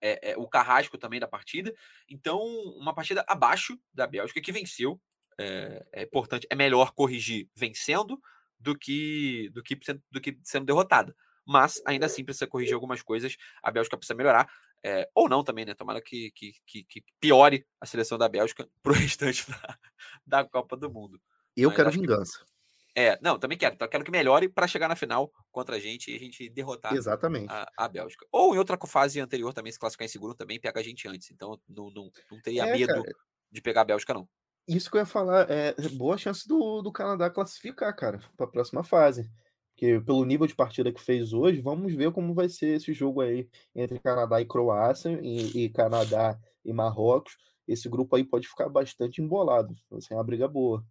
[0.00, 1.74] é, é, o carrasco também da partida.
[2.08, 2.40] Então,
[2.76, 5.00] uma partida abaixo da Bélgica que venceu
[5.38, 8.20] é, é, importante, é melhor corrigir vencendo
[8.58, 9.78] do que, do que,
[10.10, 11.14] do que sendo derrotada.
[11.46, 13.36] Mas ainda assim precisa corrigir algumas coisas.
[13.62, 14.50] A Bélgica precisa melhorar.
[14.84, 15.74] É, ou não também, né?
[15.74, 19.78] Tomara que, que, que, que piore a seleção da Bélgica para o restante da,
[20.26, 21.20] da Copa do Mundo.
[21.56, 22.38] Eu Mas quero vingança.
[22.38, 22.58] Que,
[23.00, 23.76] é, não, também quero.
[23.76, 26.92] Então, quero que melhore para chegar na final contra a gente e a gente derrotar
[26.94, 27.50] Exatamente.
[27.50, 28.26] A, a Bélgica.
[28.30, 31.30] Ou em outra fase anterior também, se classificar em segundo, também pega a gente antes.
[31.30, 33.16] Então não, não, não teria é, medo cara.
[33.52, 34.28] de pegar a Bélgica, não.
[34.68, 38.50] Isso que eu ia falar, é boa chance do, do Canadá classificar, cara, para a
[38.50, 39.30] próxima fase.
[39.72, 43.20] Porque pelo nível de partida que fez hoje, vamos ver como vai ser esse jogo
[43.22, 47.36] aí entre Canadá e Croácia, e, e Canadá e Marrocos.
[47.66, 49.72] Esse grupo aí pode ficar bastante embolado.
[49.88, 50.84] Vai ser uma briga boa.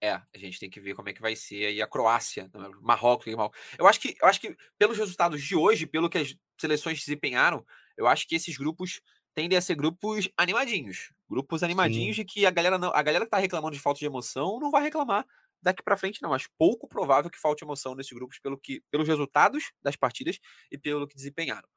[0.00, 2.70] É, a gente tem que ver como é que vai ser aí a Croácia, né,
[2.82, 3.26] Marrocos,
[3.78, 7.64] Eu acho que, eu acho que pelos resultados de hoje, pelo que as seleções desempenharam,
[7.96, 9.00] eu acho que esses grupos
[9.36, 11.12] tendem a ser grupos animadinhos.
[11.28, 12.22] Grupos animadinhos Sim.
[12.22, 14.70] de que a galera não, a galera que tá reclamando de falta de emoção não
[14.70, 15.26] vai reclamar
[15.62, 19.06] daqui para frente não, mas pouco provável que falte emoção nesses grupos pelo que, pelos
[19.06, 20.38] resultados das partidas
[20.72, 21.68] e pelo que desempenharam.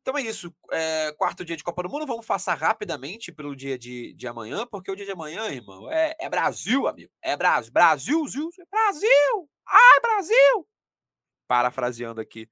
[0.00, 0.54] Então é isso.
[0.70, 2.06] É, quarto dia de Copa do Mundo.
[2.06, 6.14] Vamos passar rapidamente pelo dia de, de amanhã, porque o dia de amanhã, irmão, é,
[6.18, 7.10] é Brasil, amigo.
[7.22, 7.72] É Brasil.
[7.72, 9.48] Brasil, Brasil, Brasil!
[9.66, 10.68] Ai, Brasil!
[11.48, 12.48] Parafraseando aqui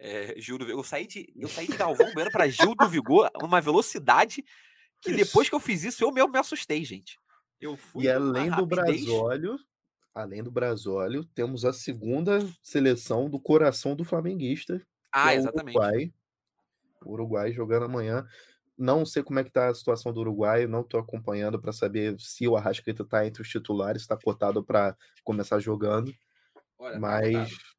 [0.00, 0.80] é, Gil do Vigor.
[0.80, 4.42] Eu saí de, eu saí de Galvão Bueno para Gil do Vigor, uma velocidade
[5.00, 7.18] que depois que eu fiz isso, eu mesmo me assustei, gente.
[7.60, 9.58] Eu fui e além do Brasólio,
[10.14, 14.80] além do Brasólio, temos a segunda seleção do coração do flamenguista.
[15.12, 15.76] Ah, é exatamente.
[15.76, 16.12] Uruguai.
[17.04, 18.26] O Uruguai jogando amanhã.
[18.76, 22.18] Não sei como é que tá a situação do Uruguai, não estou acompanhando para saber
[22.18, 26.14] se o Arrascaeta está entre os titulares, está cotado para começar jogando.
[26.78, 27.69] Olha, tá mas tá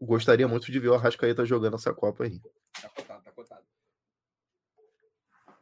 [0.00, 2.40] gostaria muito de ver o Arrascaeta jogando essa Copa aí.
[2.80, 3.64] Tá cotado, tá cotado.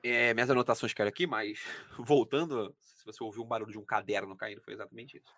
[0.03, 1.61] É, minhas anotações quero aqui, mas
[1.99, 5.33] voltando, se você ouviu um barulho de um caderno caindo, foi exatamente isso.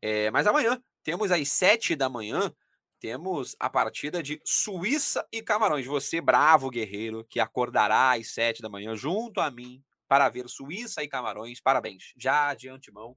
[0.00, 2.52] É, mas amanhã, temos às sete da manhã,
[2.98, 5.86] temos a partida de Suíça e Camarões.
[5.86, 11.02] Você, bravo guerreiro, que acordará às sete da manhã junto a mim para ver Suíça
[11.02, 11.60] e Camarões.
[11.60, 13.16] Parabéns, já de antemão.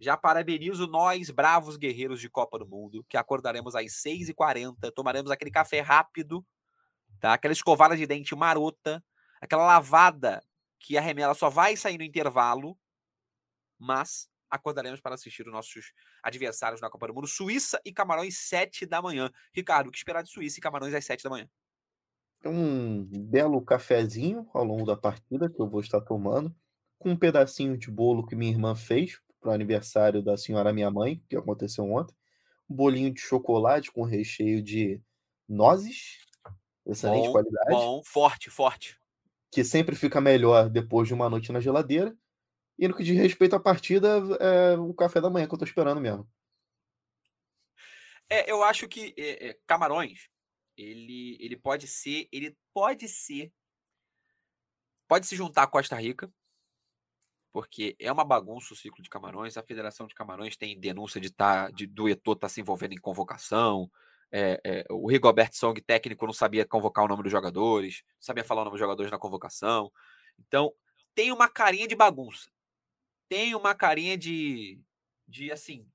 [0.00, 5.50] Já parabenizo nós, bravos guerreiros de Copa do Mundo, que acordaremos às 6h40, tomaremos aquele
[5.50, 6.46] café rápido,
[7.18, 7.34] tá?
[7.34, 9.02] aquela escovada de dente marota,
[9.40, 10.40] aquela lavada
[10.78, 12.78] que a remela só vai sair no intervalo,
[13.76, 15.92] mas acordaremos para assistir os nossos
[16.22, 19.30] adversários na Copa do Mundo, Suíça e Camarões, 7 da manhã.
[19.52, 21.48] Ricardo, o que esperar de Suíça e Camarões às 7 da manhã?
[22.44, 26.54] Um belo cafezinho ao longo da partida que eu vou estar tomando,
[26.98, 30.90] com um pedacinho de bolo que minha irmã fez para o aniversário da senhora minha
[30.90, 32.14] mãe, que aconteceu ontem.
[32.68, 35.00] Um bolinho de chocolate com recheio de
[35.48, 36.18] nozes,
[36.84, 37.70] excelente bom, qualidade.
[37.70, 39.00] Bom, forte, forte.
[39.50, 42.14] Que sempre fica melhor depois de uma noite na geladeira.
[42.78, 45.64] E no que diz respeito à partida, é o café da manhã que eu tô
[45.64, 46.28] esperando mesmo.
[48.28, 50.28] É, eu acho que é, é, Camarões,
[50.76, 53.50] ele, ele pode ser, ele pode ser,
[55.08, 56.30] pode se juntar à Costa Rica,
[57.52, 59.56] porque é uma bagunça o ciclo de Camarões.
[59.56, 62.92] A Federação de Camarões tem denúncia de tá, de, do Eto'o estar tá se envolvendo
[62.92, 63.90] em convocação.
[64.30, 68.62] É, é, o Rigobert Song, técnico, não sabia convocar o nome dos jogadores, sabia falar
[68.62, 69.90] o nome dos jogadores na convocação.
[70.38, 70.72] Então,
[71.14, 72.50] tem uma carinha de bagunça.
[73.28, 74.80] Tem uma carinha de,
[75.26, 75.86] de assim,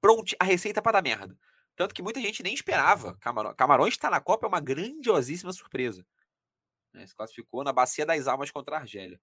[0.00, 1.38] pronto, a receita para dar merda.
[1.76, 3.16] Tanto que muita gente nem esperava.
[3.18, 6.06] Camarões, Camarões está na Copa é uma grandiosíssima surpresa.
[6.92, 7.06] Né?
[7.06, 9.20] Se classificou na Bacia das Almas contra a Argélia.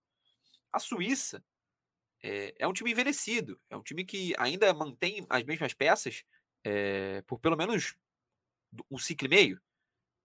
[0.72, 1.44] A Suíça
[2.24, 6.24] é, é, um time envelhecido, é um time que ainda mantém as mesmas peças
[6.64, 7.96] é, por pelo menos
[8.90, 9.62] um ciclo e meio.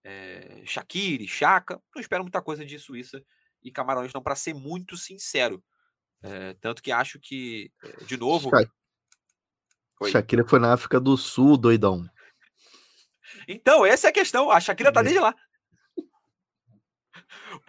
[0.04, 3.24] É, Shaqiri, Chaka, não espero muita coisa de Suíça
[3.62, 5.62] e Camarões, não, para ser muito sincero.
[6.22, 7.72] É, tanto que acho que,
[8.06, 8.50] de novo.
[8.50, 12.08] Sha Shakira foi na África do Sul, doidão.
[13.48, 14.50] Então, essa é a questão.
[14.50, 15.34] A Shakira tá desde lá.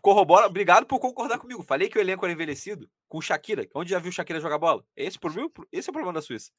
[0.01, 1.63] Corrobora, obrigado por concordar comigo.
[1.63, 3.67] Falei que o elenco era envelhecido com Shakira.
[3.73, 4.85] Onde já viu Shakira jogar bola?
[4.95, 5.17] Esse,
[5.71, 6.51] esse é o problema da Suíça.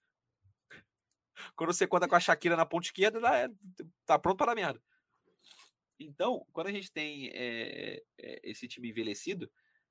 [1.54, 3.50] Quando você conta com a Shakira na ponta esquerda, tá,
[4.04, 4.82] tá pronto para a merda.
[5.98, 9.50] Então, quando a gente tem é, é, esse time envelhecido,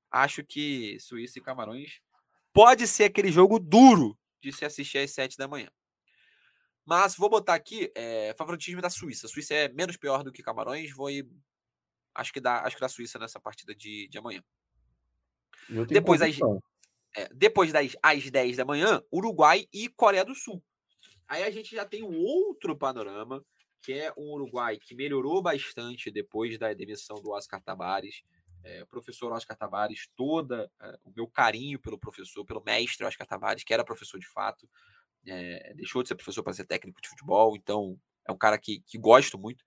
[0.09, 2.01] acho que Suíça e Camarões
[2.53, 5.69] pode ser aquele jogo duro de se assistir às 7 da manhã.
[6.85, 9.25] Mas vou botar aqui é, favoritismo da Suíça.
[9.25, 10.93] A Suíça é menos pior do que Camarões.
[10.95, 11.27] Vou ir,
[12.17, 14.43] acho que dá, acho que da Suíça nessa partida de, de amanhã.
[15.87, 16.35] Depois das,
[17.15, 20.63] é, depois das às 10 da manhã, Uruguai e Coreia do Sul.
[21.27, 23.45] Aí a gente já tem um outro panorama
[23.81, 28.23] que é um Uruguai que melhorou bastante depois da demissão do Oscar Tabares.
[28.63, 33.63] É, professor Oscar Tabares, toda é, o meu carinho pelo professor, pelo mestre Oscar Tabares,
[33.63, 34.67] que era professor de fato,
[35.25, 37.97] é, deixou de ser professor para ser técnico de futebol, então
[38.27, 39.63] é um cara que, que gosto muito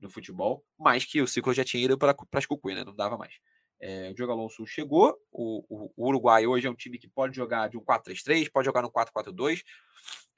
[0.00, 2.84] no futebol, mas que o ciclo já tinha ido para as cucuí, né?
[2.84, 3.34] Não dava mais.
[3.80, 7.36] É, o Diogo Alonso chegou, o, o, o, Uruguai hoje é um time que pode
[7.36, 9.62] jogar de um 4-3-3, pode jogar no 4-4-2.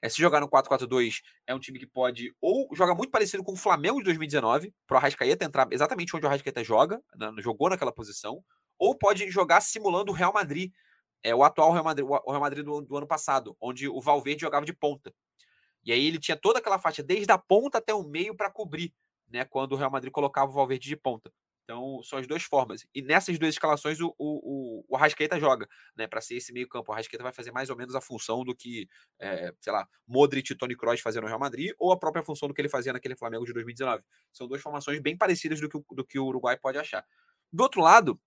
[0.01, 3.53] É, se jogar no 4-4-2, é um time que pode ou joga muito parecido com
[3.53, 7.69] o Flamengo de 2019, para o Arrascaeta entrar exatamente onde o Arrascaeta joga, né, jogou
[7.69, 8.41] naquela posição,
[8.77, 10.71] ou pode jogar simulando o Real Madrid,
[11.21, 14.41] é, o atual Real Madrid, o Real Madrid do, do ano passado, onde o Valverde
[14.41, 15.13] jogava de ponta.
[15.83, 18.93] E aí ele tinha toda aquela faixa, desde a ponta até o meio, para cobrir,
[19.29, 21.31] né, quando o Real Madrid colocava o Valverde de ponta.
[21.69, 22.83] Então, são as duas formas.
[22.95, 26.07] E nessas duas escalações, o, o, o Arrascaeta joga, né?
[26.07, 26.89] Para ser esse meio-campo.
[26.89, 28.87] O Arrascaeta vai fazer mais ou menos a função do que,
[29.19, 32.47] é, sei lá, Modric e Tony Kroos faziam no Real Madrid, ou a própria função
[32.47, 34.03] do que ele fazia naquele Flamengo de 2019.
[34.33, 37.05] São duas formações bem parecidas do que, do que o Uruguai pode achar.
[37.53, 38.19] Do outro lado,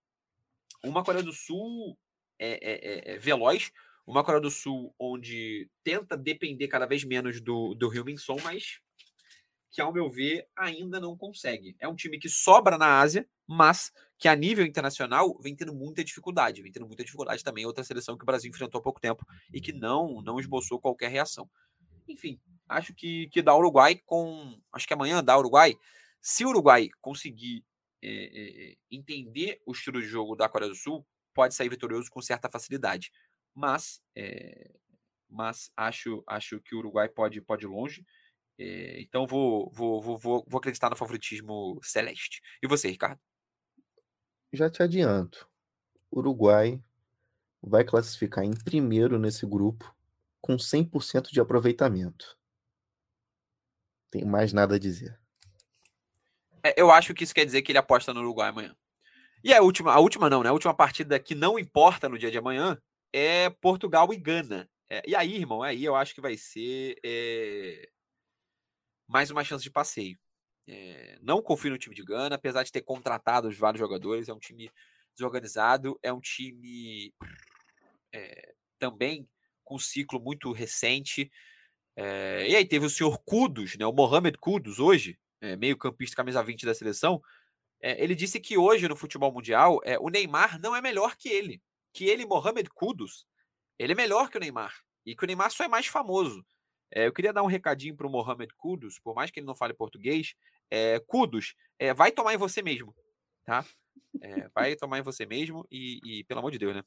[0.85, 1.99] uma Coreia do Sul
[2.39, 3.73] é, é, é, é veloz,
[4.07, 8.81] uma Coreia do Sul onde tenta depender cada vez menos do, do Rio Min-song, mas
[9.73, 11.75] que, ao meu ver, ainda não consegue.
[11.81, 16.05] É um time que sobra na Ásia, mas que a nível internacional vem tendo muita
[16.05, 16.63] dificuldade.
[16.63, 19.61] Vem tendo muita dificuldade também outra seleção que o Brasil enfrentou há pouco tempo e
[19.61, 21.51] que não não esboçou qualquer reação.
[22.07, 24.61] Enfim, acho que, que dá Uruguai com.
[24.71, 25.75] Acho que amanhã dá Uruguai.
[26.21, 27.65] Se o Uruguai conseguir
[28.03, 32.21] é, é, entender o estilo de jogo da Coreia do Sul, pode sair vitorioso com
[32.21, 33.11] certa facilidade.
[33.55, 34.71] Mas, é,
[35.29, 38.05] mas acho, acho que o Uruguai pode, pode ir longe.
[38.59, 42.41] É, então vou, vou, vou, vou, vou acreditar no favoritismo celeste.
[42.63, 43.21] E você, Ricardo?
[44.53, 45.49] Já te adianto.
[46.11, 46.83] Uruguai
[47.63, 49.95] vai classificar em primeiro nesse grupo
[50.41, 52.37] com 100% de aproveitamento.
[54.11, 55.19] Tem mais nada a dizer.
[56.63, 58.77] É, eu acho que isso quer dizer que ele aposta no Uruguai amanhã.
[59.43, 60.51] E a última, a última não, né?
[60.51, 62.79] A última partida que não importa no dia de amanhã
[63.13, 64.69] é Portugal e Gana.
[64.89, 67.89] É, e aí, irmão, aí eu acho que vai ser é,
[69.13, 70.19] mais uma chance de passeio.
[70.67, 74.29] É, não confio no time de Gana, apesar de ter contratado vários jogadores.
[74.29, 74.71] É um time
[75.15, 77.13] desorganizado, é um time
[78.11, 79.29] é, também
[79.63, 81.31] com ciclo muito recente.
[81.95, 85.19] É, e aí teve o senhor Kudos, né, o Mohamed Kudos, hoje,
[85.59, 87.21] meio campista camisa 20 da seleção.
[87.81, 91.61] ele disse que hoje no futebol mundial o Neymar não é melhor que ele.
[91.93, 93.27] Que ele, Mohamed Kudos,
[93.77, 94.73] ele é melhor que o Neymar.
[95.05, 96.47] E que o Neymar só é mais famoso.
[96.95, 99.55] É, eu queria dar um recadinho para o Mohamed Kudos, por mais que ele não
[99.55, 100.35] fale português.
[100.71, 102.95] É, Kudos, é, vai tomar em você mesmo,
[103.45, 103.65] tá?
[104.55, 106.83] Vai tomar em você mesmo e, e pelo amor de Deus, né?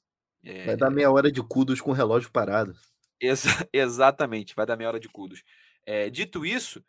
[0.66, 2.76] Vai dar meia hora de Kudos com o relógio parado.
[3.20, 5.44] Exa exatamente, vai dar meia hora de Kudos.
[5.86, 6.84] É, dito isso,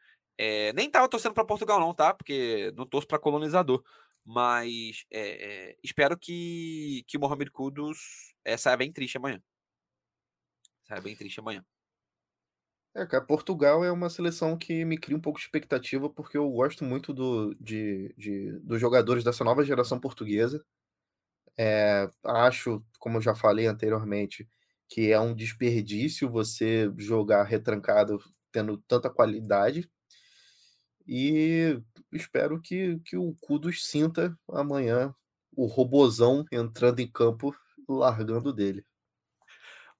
[0.74, 2.12] nem tava torcendo para Portugal não, tá?
[2.12, 3.82] Porque não torço para colonizador.
[4.22, 5.06] Mas
[5.82, 9.40] espero que, que o Mohamed Kudos saia bem triste amanhã.
[10.82, 11.64] Saia bem triste amanhã.
[12.96, 16.48] É, cara, Portugal é uma seleção que me cria um pouco de expectativa, porque eu
[16.50, 20.64] gosto muito do, de, de dos jogadores dessa nova geração portuguesa.
[21.58, 24.48] É, acho, como eu já falei anteriormente,
[24.88, 28.18] que é um desperdício você jogar retrancado
[28.50, 29.90] tendo tanta qualidade.
[31.06, 31.78] E
[32.10, 35.14] espero que, que o Kudos sinta amanhã
[35.54, 37.54] o robozão entrando em campo,
[37.86, 38.86] largando dele.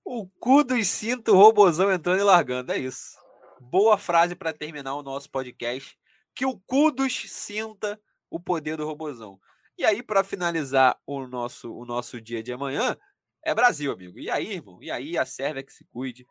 [0.08, 2.70] O cu dos cinto, o robozão entrando e largando.
[2.70, 3.18] É isso.
[3.60, 5.98] Boa frase para terminar o nosso podcast.
[6.32, 8.00] Que o cu dos sinta
[8.30, 9.40] o poder do robozão.
[9.76, 12.96] E aí, para finalizar o nosso, o nosso dia de amanhã,
[13.44, 14.16] é Brasil, amigo.
[14.16, 14.80] E aí, irmão?
[14.80, 16.24] E aí, a Sérvia que se cuide.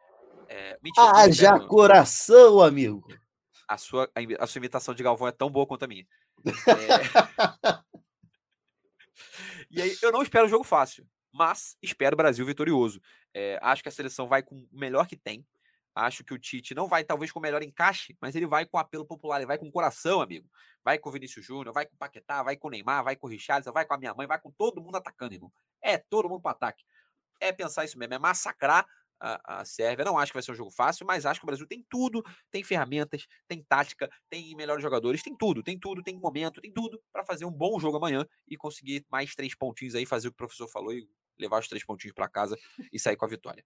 [0.47, 3.05] É, mentira, Haja coração, amigo.
[3.67, 4.09] A sua,
[4.39, 6.07] a sua imitação de Galvão é tão boa quanto a minha.
[6.47, 7.83] É...
[9.69, 11.05] e aí, eu não espero um jogo fácil
[11.35, 13.01] mas espero o Brasil vitorioso.
[13.37, 15.45] É, acho que a seleção vai com o melhor que tem.
[15.93, 18.77] Acho que o Tite não vai, talvez, com o melhor encaixe, mas ele vai com
[18.77, 20.49] apelo popular, ele vai com coração, amigo.
[20.83, 23.27] Vai com o Vinícius Júnior, vai com o Paquetá, vai com o Neymar, vai com
[23.27, 25.51] o Richardson, vai com a minha mãe, vai com todo mundo atacando, irmão.
[25.81, 26.85] É todo mundo para ataque.
[27.41, 28.85] É pensar isso mesmo, é massacrar
[29.19, 30.05] a, a Sérvia.
[30.05, 32.23] Não acho que vai ser um jogo fácil, mas acho que o Brasil tem tudo,
[32.51, 37.01] tem ferramentas, tem tática, tem melhores jogadores, tem tudo, tem tudo, tem momento, tem tudo
[37.11, 40.35] para fazer um bom jogo amanhã e conseguir mais três pontinhos aí, fazer o que
[40.35, 41.07] o professor falou e
[41.37, 42.57] levar os três pontinhos para casa
[42.91, 43.63] e sair com a vitória.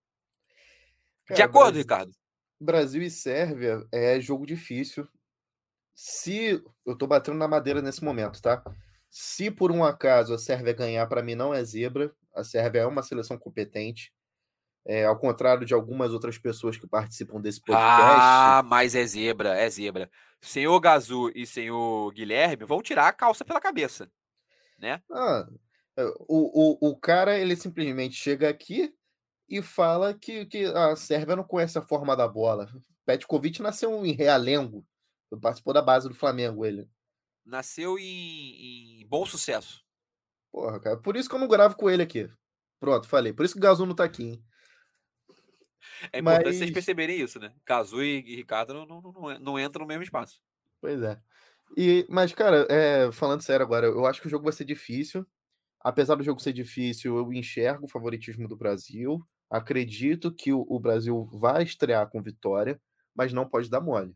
[1.25, 2.15] Cara, de acordo, Brasil, Ricardo?
[2.59, 5.07] Brasil e Sérvia é jogo difícil.
[5.93, 8.63] Se eu tô batendo na madeira nesse momento, tá?
[9.09, 12.13] Se por um acaso a Sérvia ganhar, para mim não é zebra.
[12.33, 14.13] A Sérvia é uma seleção competente.
[14.85, 17.85] É, ao contrário de algumas outras pessoas que participam desse podcast.
[17.85, 20.09] Ah, mas é zebra, é zebra.
[20.41, 24.09] Senhor Gazu e senhor Guilherme vão tirar a calça pela cabeça,
[24.79, 25.01] né?
[25.11, 25.47] Ah,
[26.27, 28.93] o, o, o cara, ele simplesmente chega aqui,
[29.49, 32.69] e fala que, que a Sérvia não conhece a forma da bola.
[33.05, 34.85] Petkovic nasceu em Realengo,
[35.41, 36.87] participou da base do Flamengo, ele.
[37.43, 39.83] Nasceu em, em, bom sucesso.
[40.51, 42.29] Porra, cara, por isso que eu não gravo com ele aqui.
[42.79, 43.33] Pronto, falei.
[43.33, 44.43] Por isso que o Gazu não tá aqui, hein?
[46.13, 46.57] É importante Mas...
[46.57, 47.51] vocês perceberem isso, né?
[47.65, 50.39] Gazu e Ricardo não, não, não, não entram no mesmo espaço.
[50.79, 51.19] Pois é.
[51.75, 55.25] E, mas, cara, é, falando sério agora, eu acho que o jogo vai ser difícil.
[55.81, 59.25] Apesar do jogo ser difícil, eu enxergo o favoritismo do Brasil.
[59.49, 62.79] Acredito que o, Brasil vai estrear com vitória,
[63.15, 64.15] mas não pode dar mole.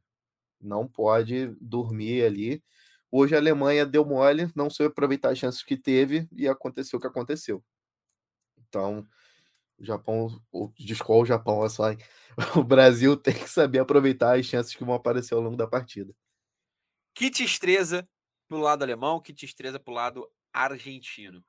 [0.61, 2.63] Não pode dormir ali.
[3.09, 7.01] Hoje a Alemanha deu mole, não soube aproveitar as chances que teve e aconteceu o
[7.01, 7.63] que aconteceu.
[8.67, 9.07] Então,
[9.77, 11.83] o Japão, o, desculpa o Japão, olha só,
[12.59, 16.13] o Brasil tem que saber aproveitar as chances que vão aparecer ao longo da partida.
[17.13, 18.07] Que destreza
[18.47, 21.43] pro lado alemão, que destreza pro lado argentino.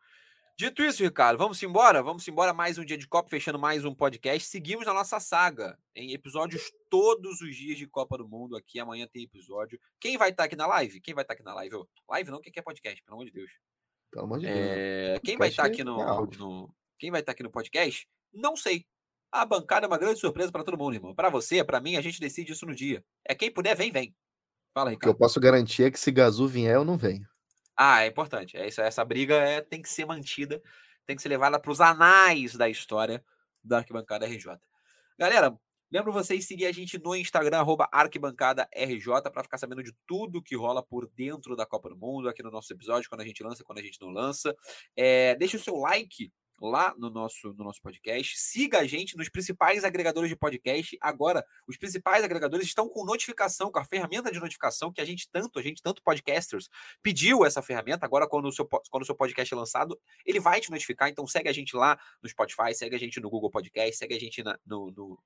[0.57, 2.00] Dito isso, Ricardo, vamos embora?
[2.00, 4.48] Vamos embora mais um dia de Copa, fechando mais um podcast.
[4.48, 8.57] Seguimos na nossa saga, em episódios todos os dias de Copa do Mundo.
[8.57, 9.80] Aqui amanhã tem episódio.
[9.98, 11.00] Quem vai estar aqui na live?
[11.00, 11.82] Quem vai estar aqui na live?
[12.09, 13.50] Live não, o que é podcast, pelo amor de Deus.
[14.12, 14.57] Pelo amor de Deus.
[14.57, 15.20] É...
[15.24, 15.96] Quem vai estar aqui no,
[16.26, 18.07] no, Quem vai estar aqui no podcast?
[18.32, 18.86] Não sei.
[19.32, 21.16] A bancada é uma grande surpresa para todo mundo, irmão.
[21.16, 23.05] Para você, para mim, a gente decide isso no dia.
[23.24, 24.14] É quem puder, vem, vem.
[24.72, 25.11] Fala, Ricardo.
[25.11, 27.26] O que eu posso garantir é que se Gazu vier, eu não venho.
[27.77, 28.57] Ah, é importante.
[28.57, 30.62] É isso, essa briga é, tem que ser mantida,
[31.07, 33.25] tem que ser levada para os anais da história
[33.62, 34.59] da Arquibancada RJ.
[35.18, 35.59] Galera,
[35.91, 40.43] lembro vocês seguir a gente no Instagram, arroba Arquibancada RJ, para ficar sabendo de tudo
[40.43, 43.43] que rola por dentro da Copa do Mundo, aqui no nosso episódio, quando a gente
[43.43, 44.55] lança, quando a gente não lança.
[44.97, 48.38] É, deixe o seu like lá no nosso, no nosso podcast.
[48.38, 50.96] Siga a gente nos principais agregadores de podcast.
[51.00, 55.28] Agora, os principais agregadores estão com notificação, com a ferramenta de notificação que a gente
[55.30, 56.68] tanto, a gente tanto podcasters
[57.02, 58.07] pediu essa ferramenta.
[58.07, 61.09] Agora, quando o seu, quando o seu podcast é lançado, ele vai te notificar.
[61.09, 64.20] Então, segue a gente lá no Spotify, segue a gente no Google Podcast, segue a
[64.20, 65.18] gente na, no, no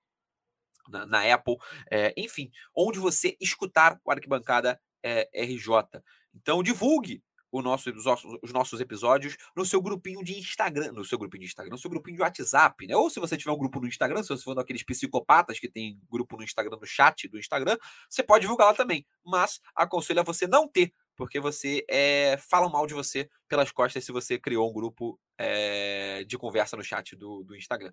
[0.88, 1.56] na, na, Apple,
[1.90, 6.02] é, enfim, onde você escutar o Arquibancada é, RJ.
[6.34, 7.22] Então, divulgue
[7.52, 11.48] nosso, os, nossos, os nossos episódios no seu grupinho de Instagram, no seu grupinho de
[11.48, 12.94] Instagram, no seu grupinho de WhatsApp, né?
[12.94, 15.98] Ou se você tiver um grupo no Instagram, se você for daqueles psicopatas que tem
[16.10, 17.76] grupo no Instagram, no chat do Instagram,
[18.08, 19.06] você pode divulgar lá também.
[19.24, 24.04] Mas aconselho a você não ter, porque você é, falam mal de você pelas costas
[24.04, 27.92] se você criou um grupo é, de conversa no chat do, do Instagram.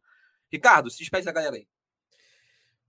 [0.51, 1.67] Ricardo, se despede da galera aí.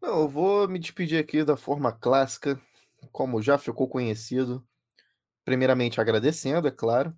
[0.01, 2.61] Não, eu vou me despedir aqui da forma clássica,
[3.11, 4.67] como já ficou conhecido
[5.47, 7.17] primeiramente agradecendo, é claro,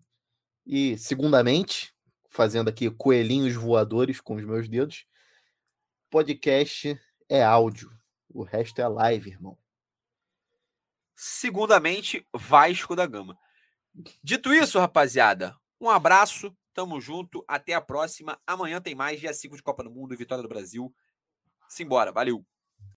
[0.66, 1.95] e segundamente,
[2.29, 5.07] fazendo aqui coelhinhos voadores com os meus dedos,
[6.11, 7.91] podcast é áudio,
[8.29, 9.59] o resto é live, irmão.
[11.16, 13.37] Segundamente, Vasco da Gama.
[14.22, 18.39] Dito isso, rapaziada, um abraço, tamo junto, até a próxima.
[18.47, 20.95] Amanhã tem mais, dia 5 de Copa do Mundo e Vitória do Brasil.
[21.66, 22.45] Simbora, valeu!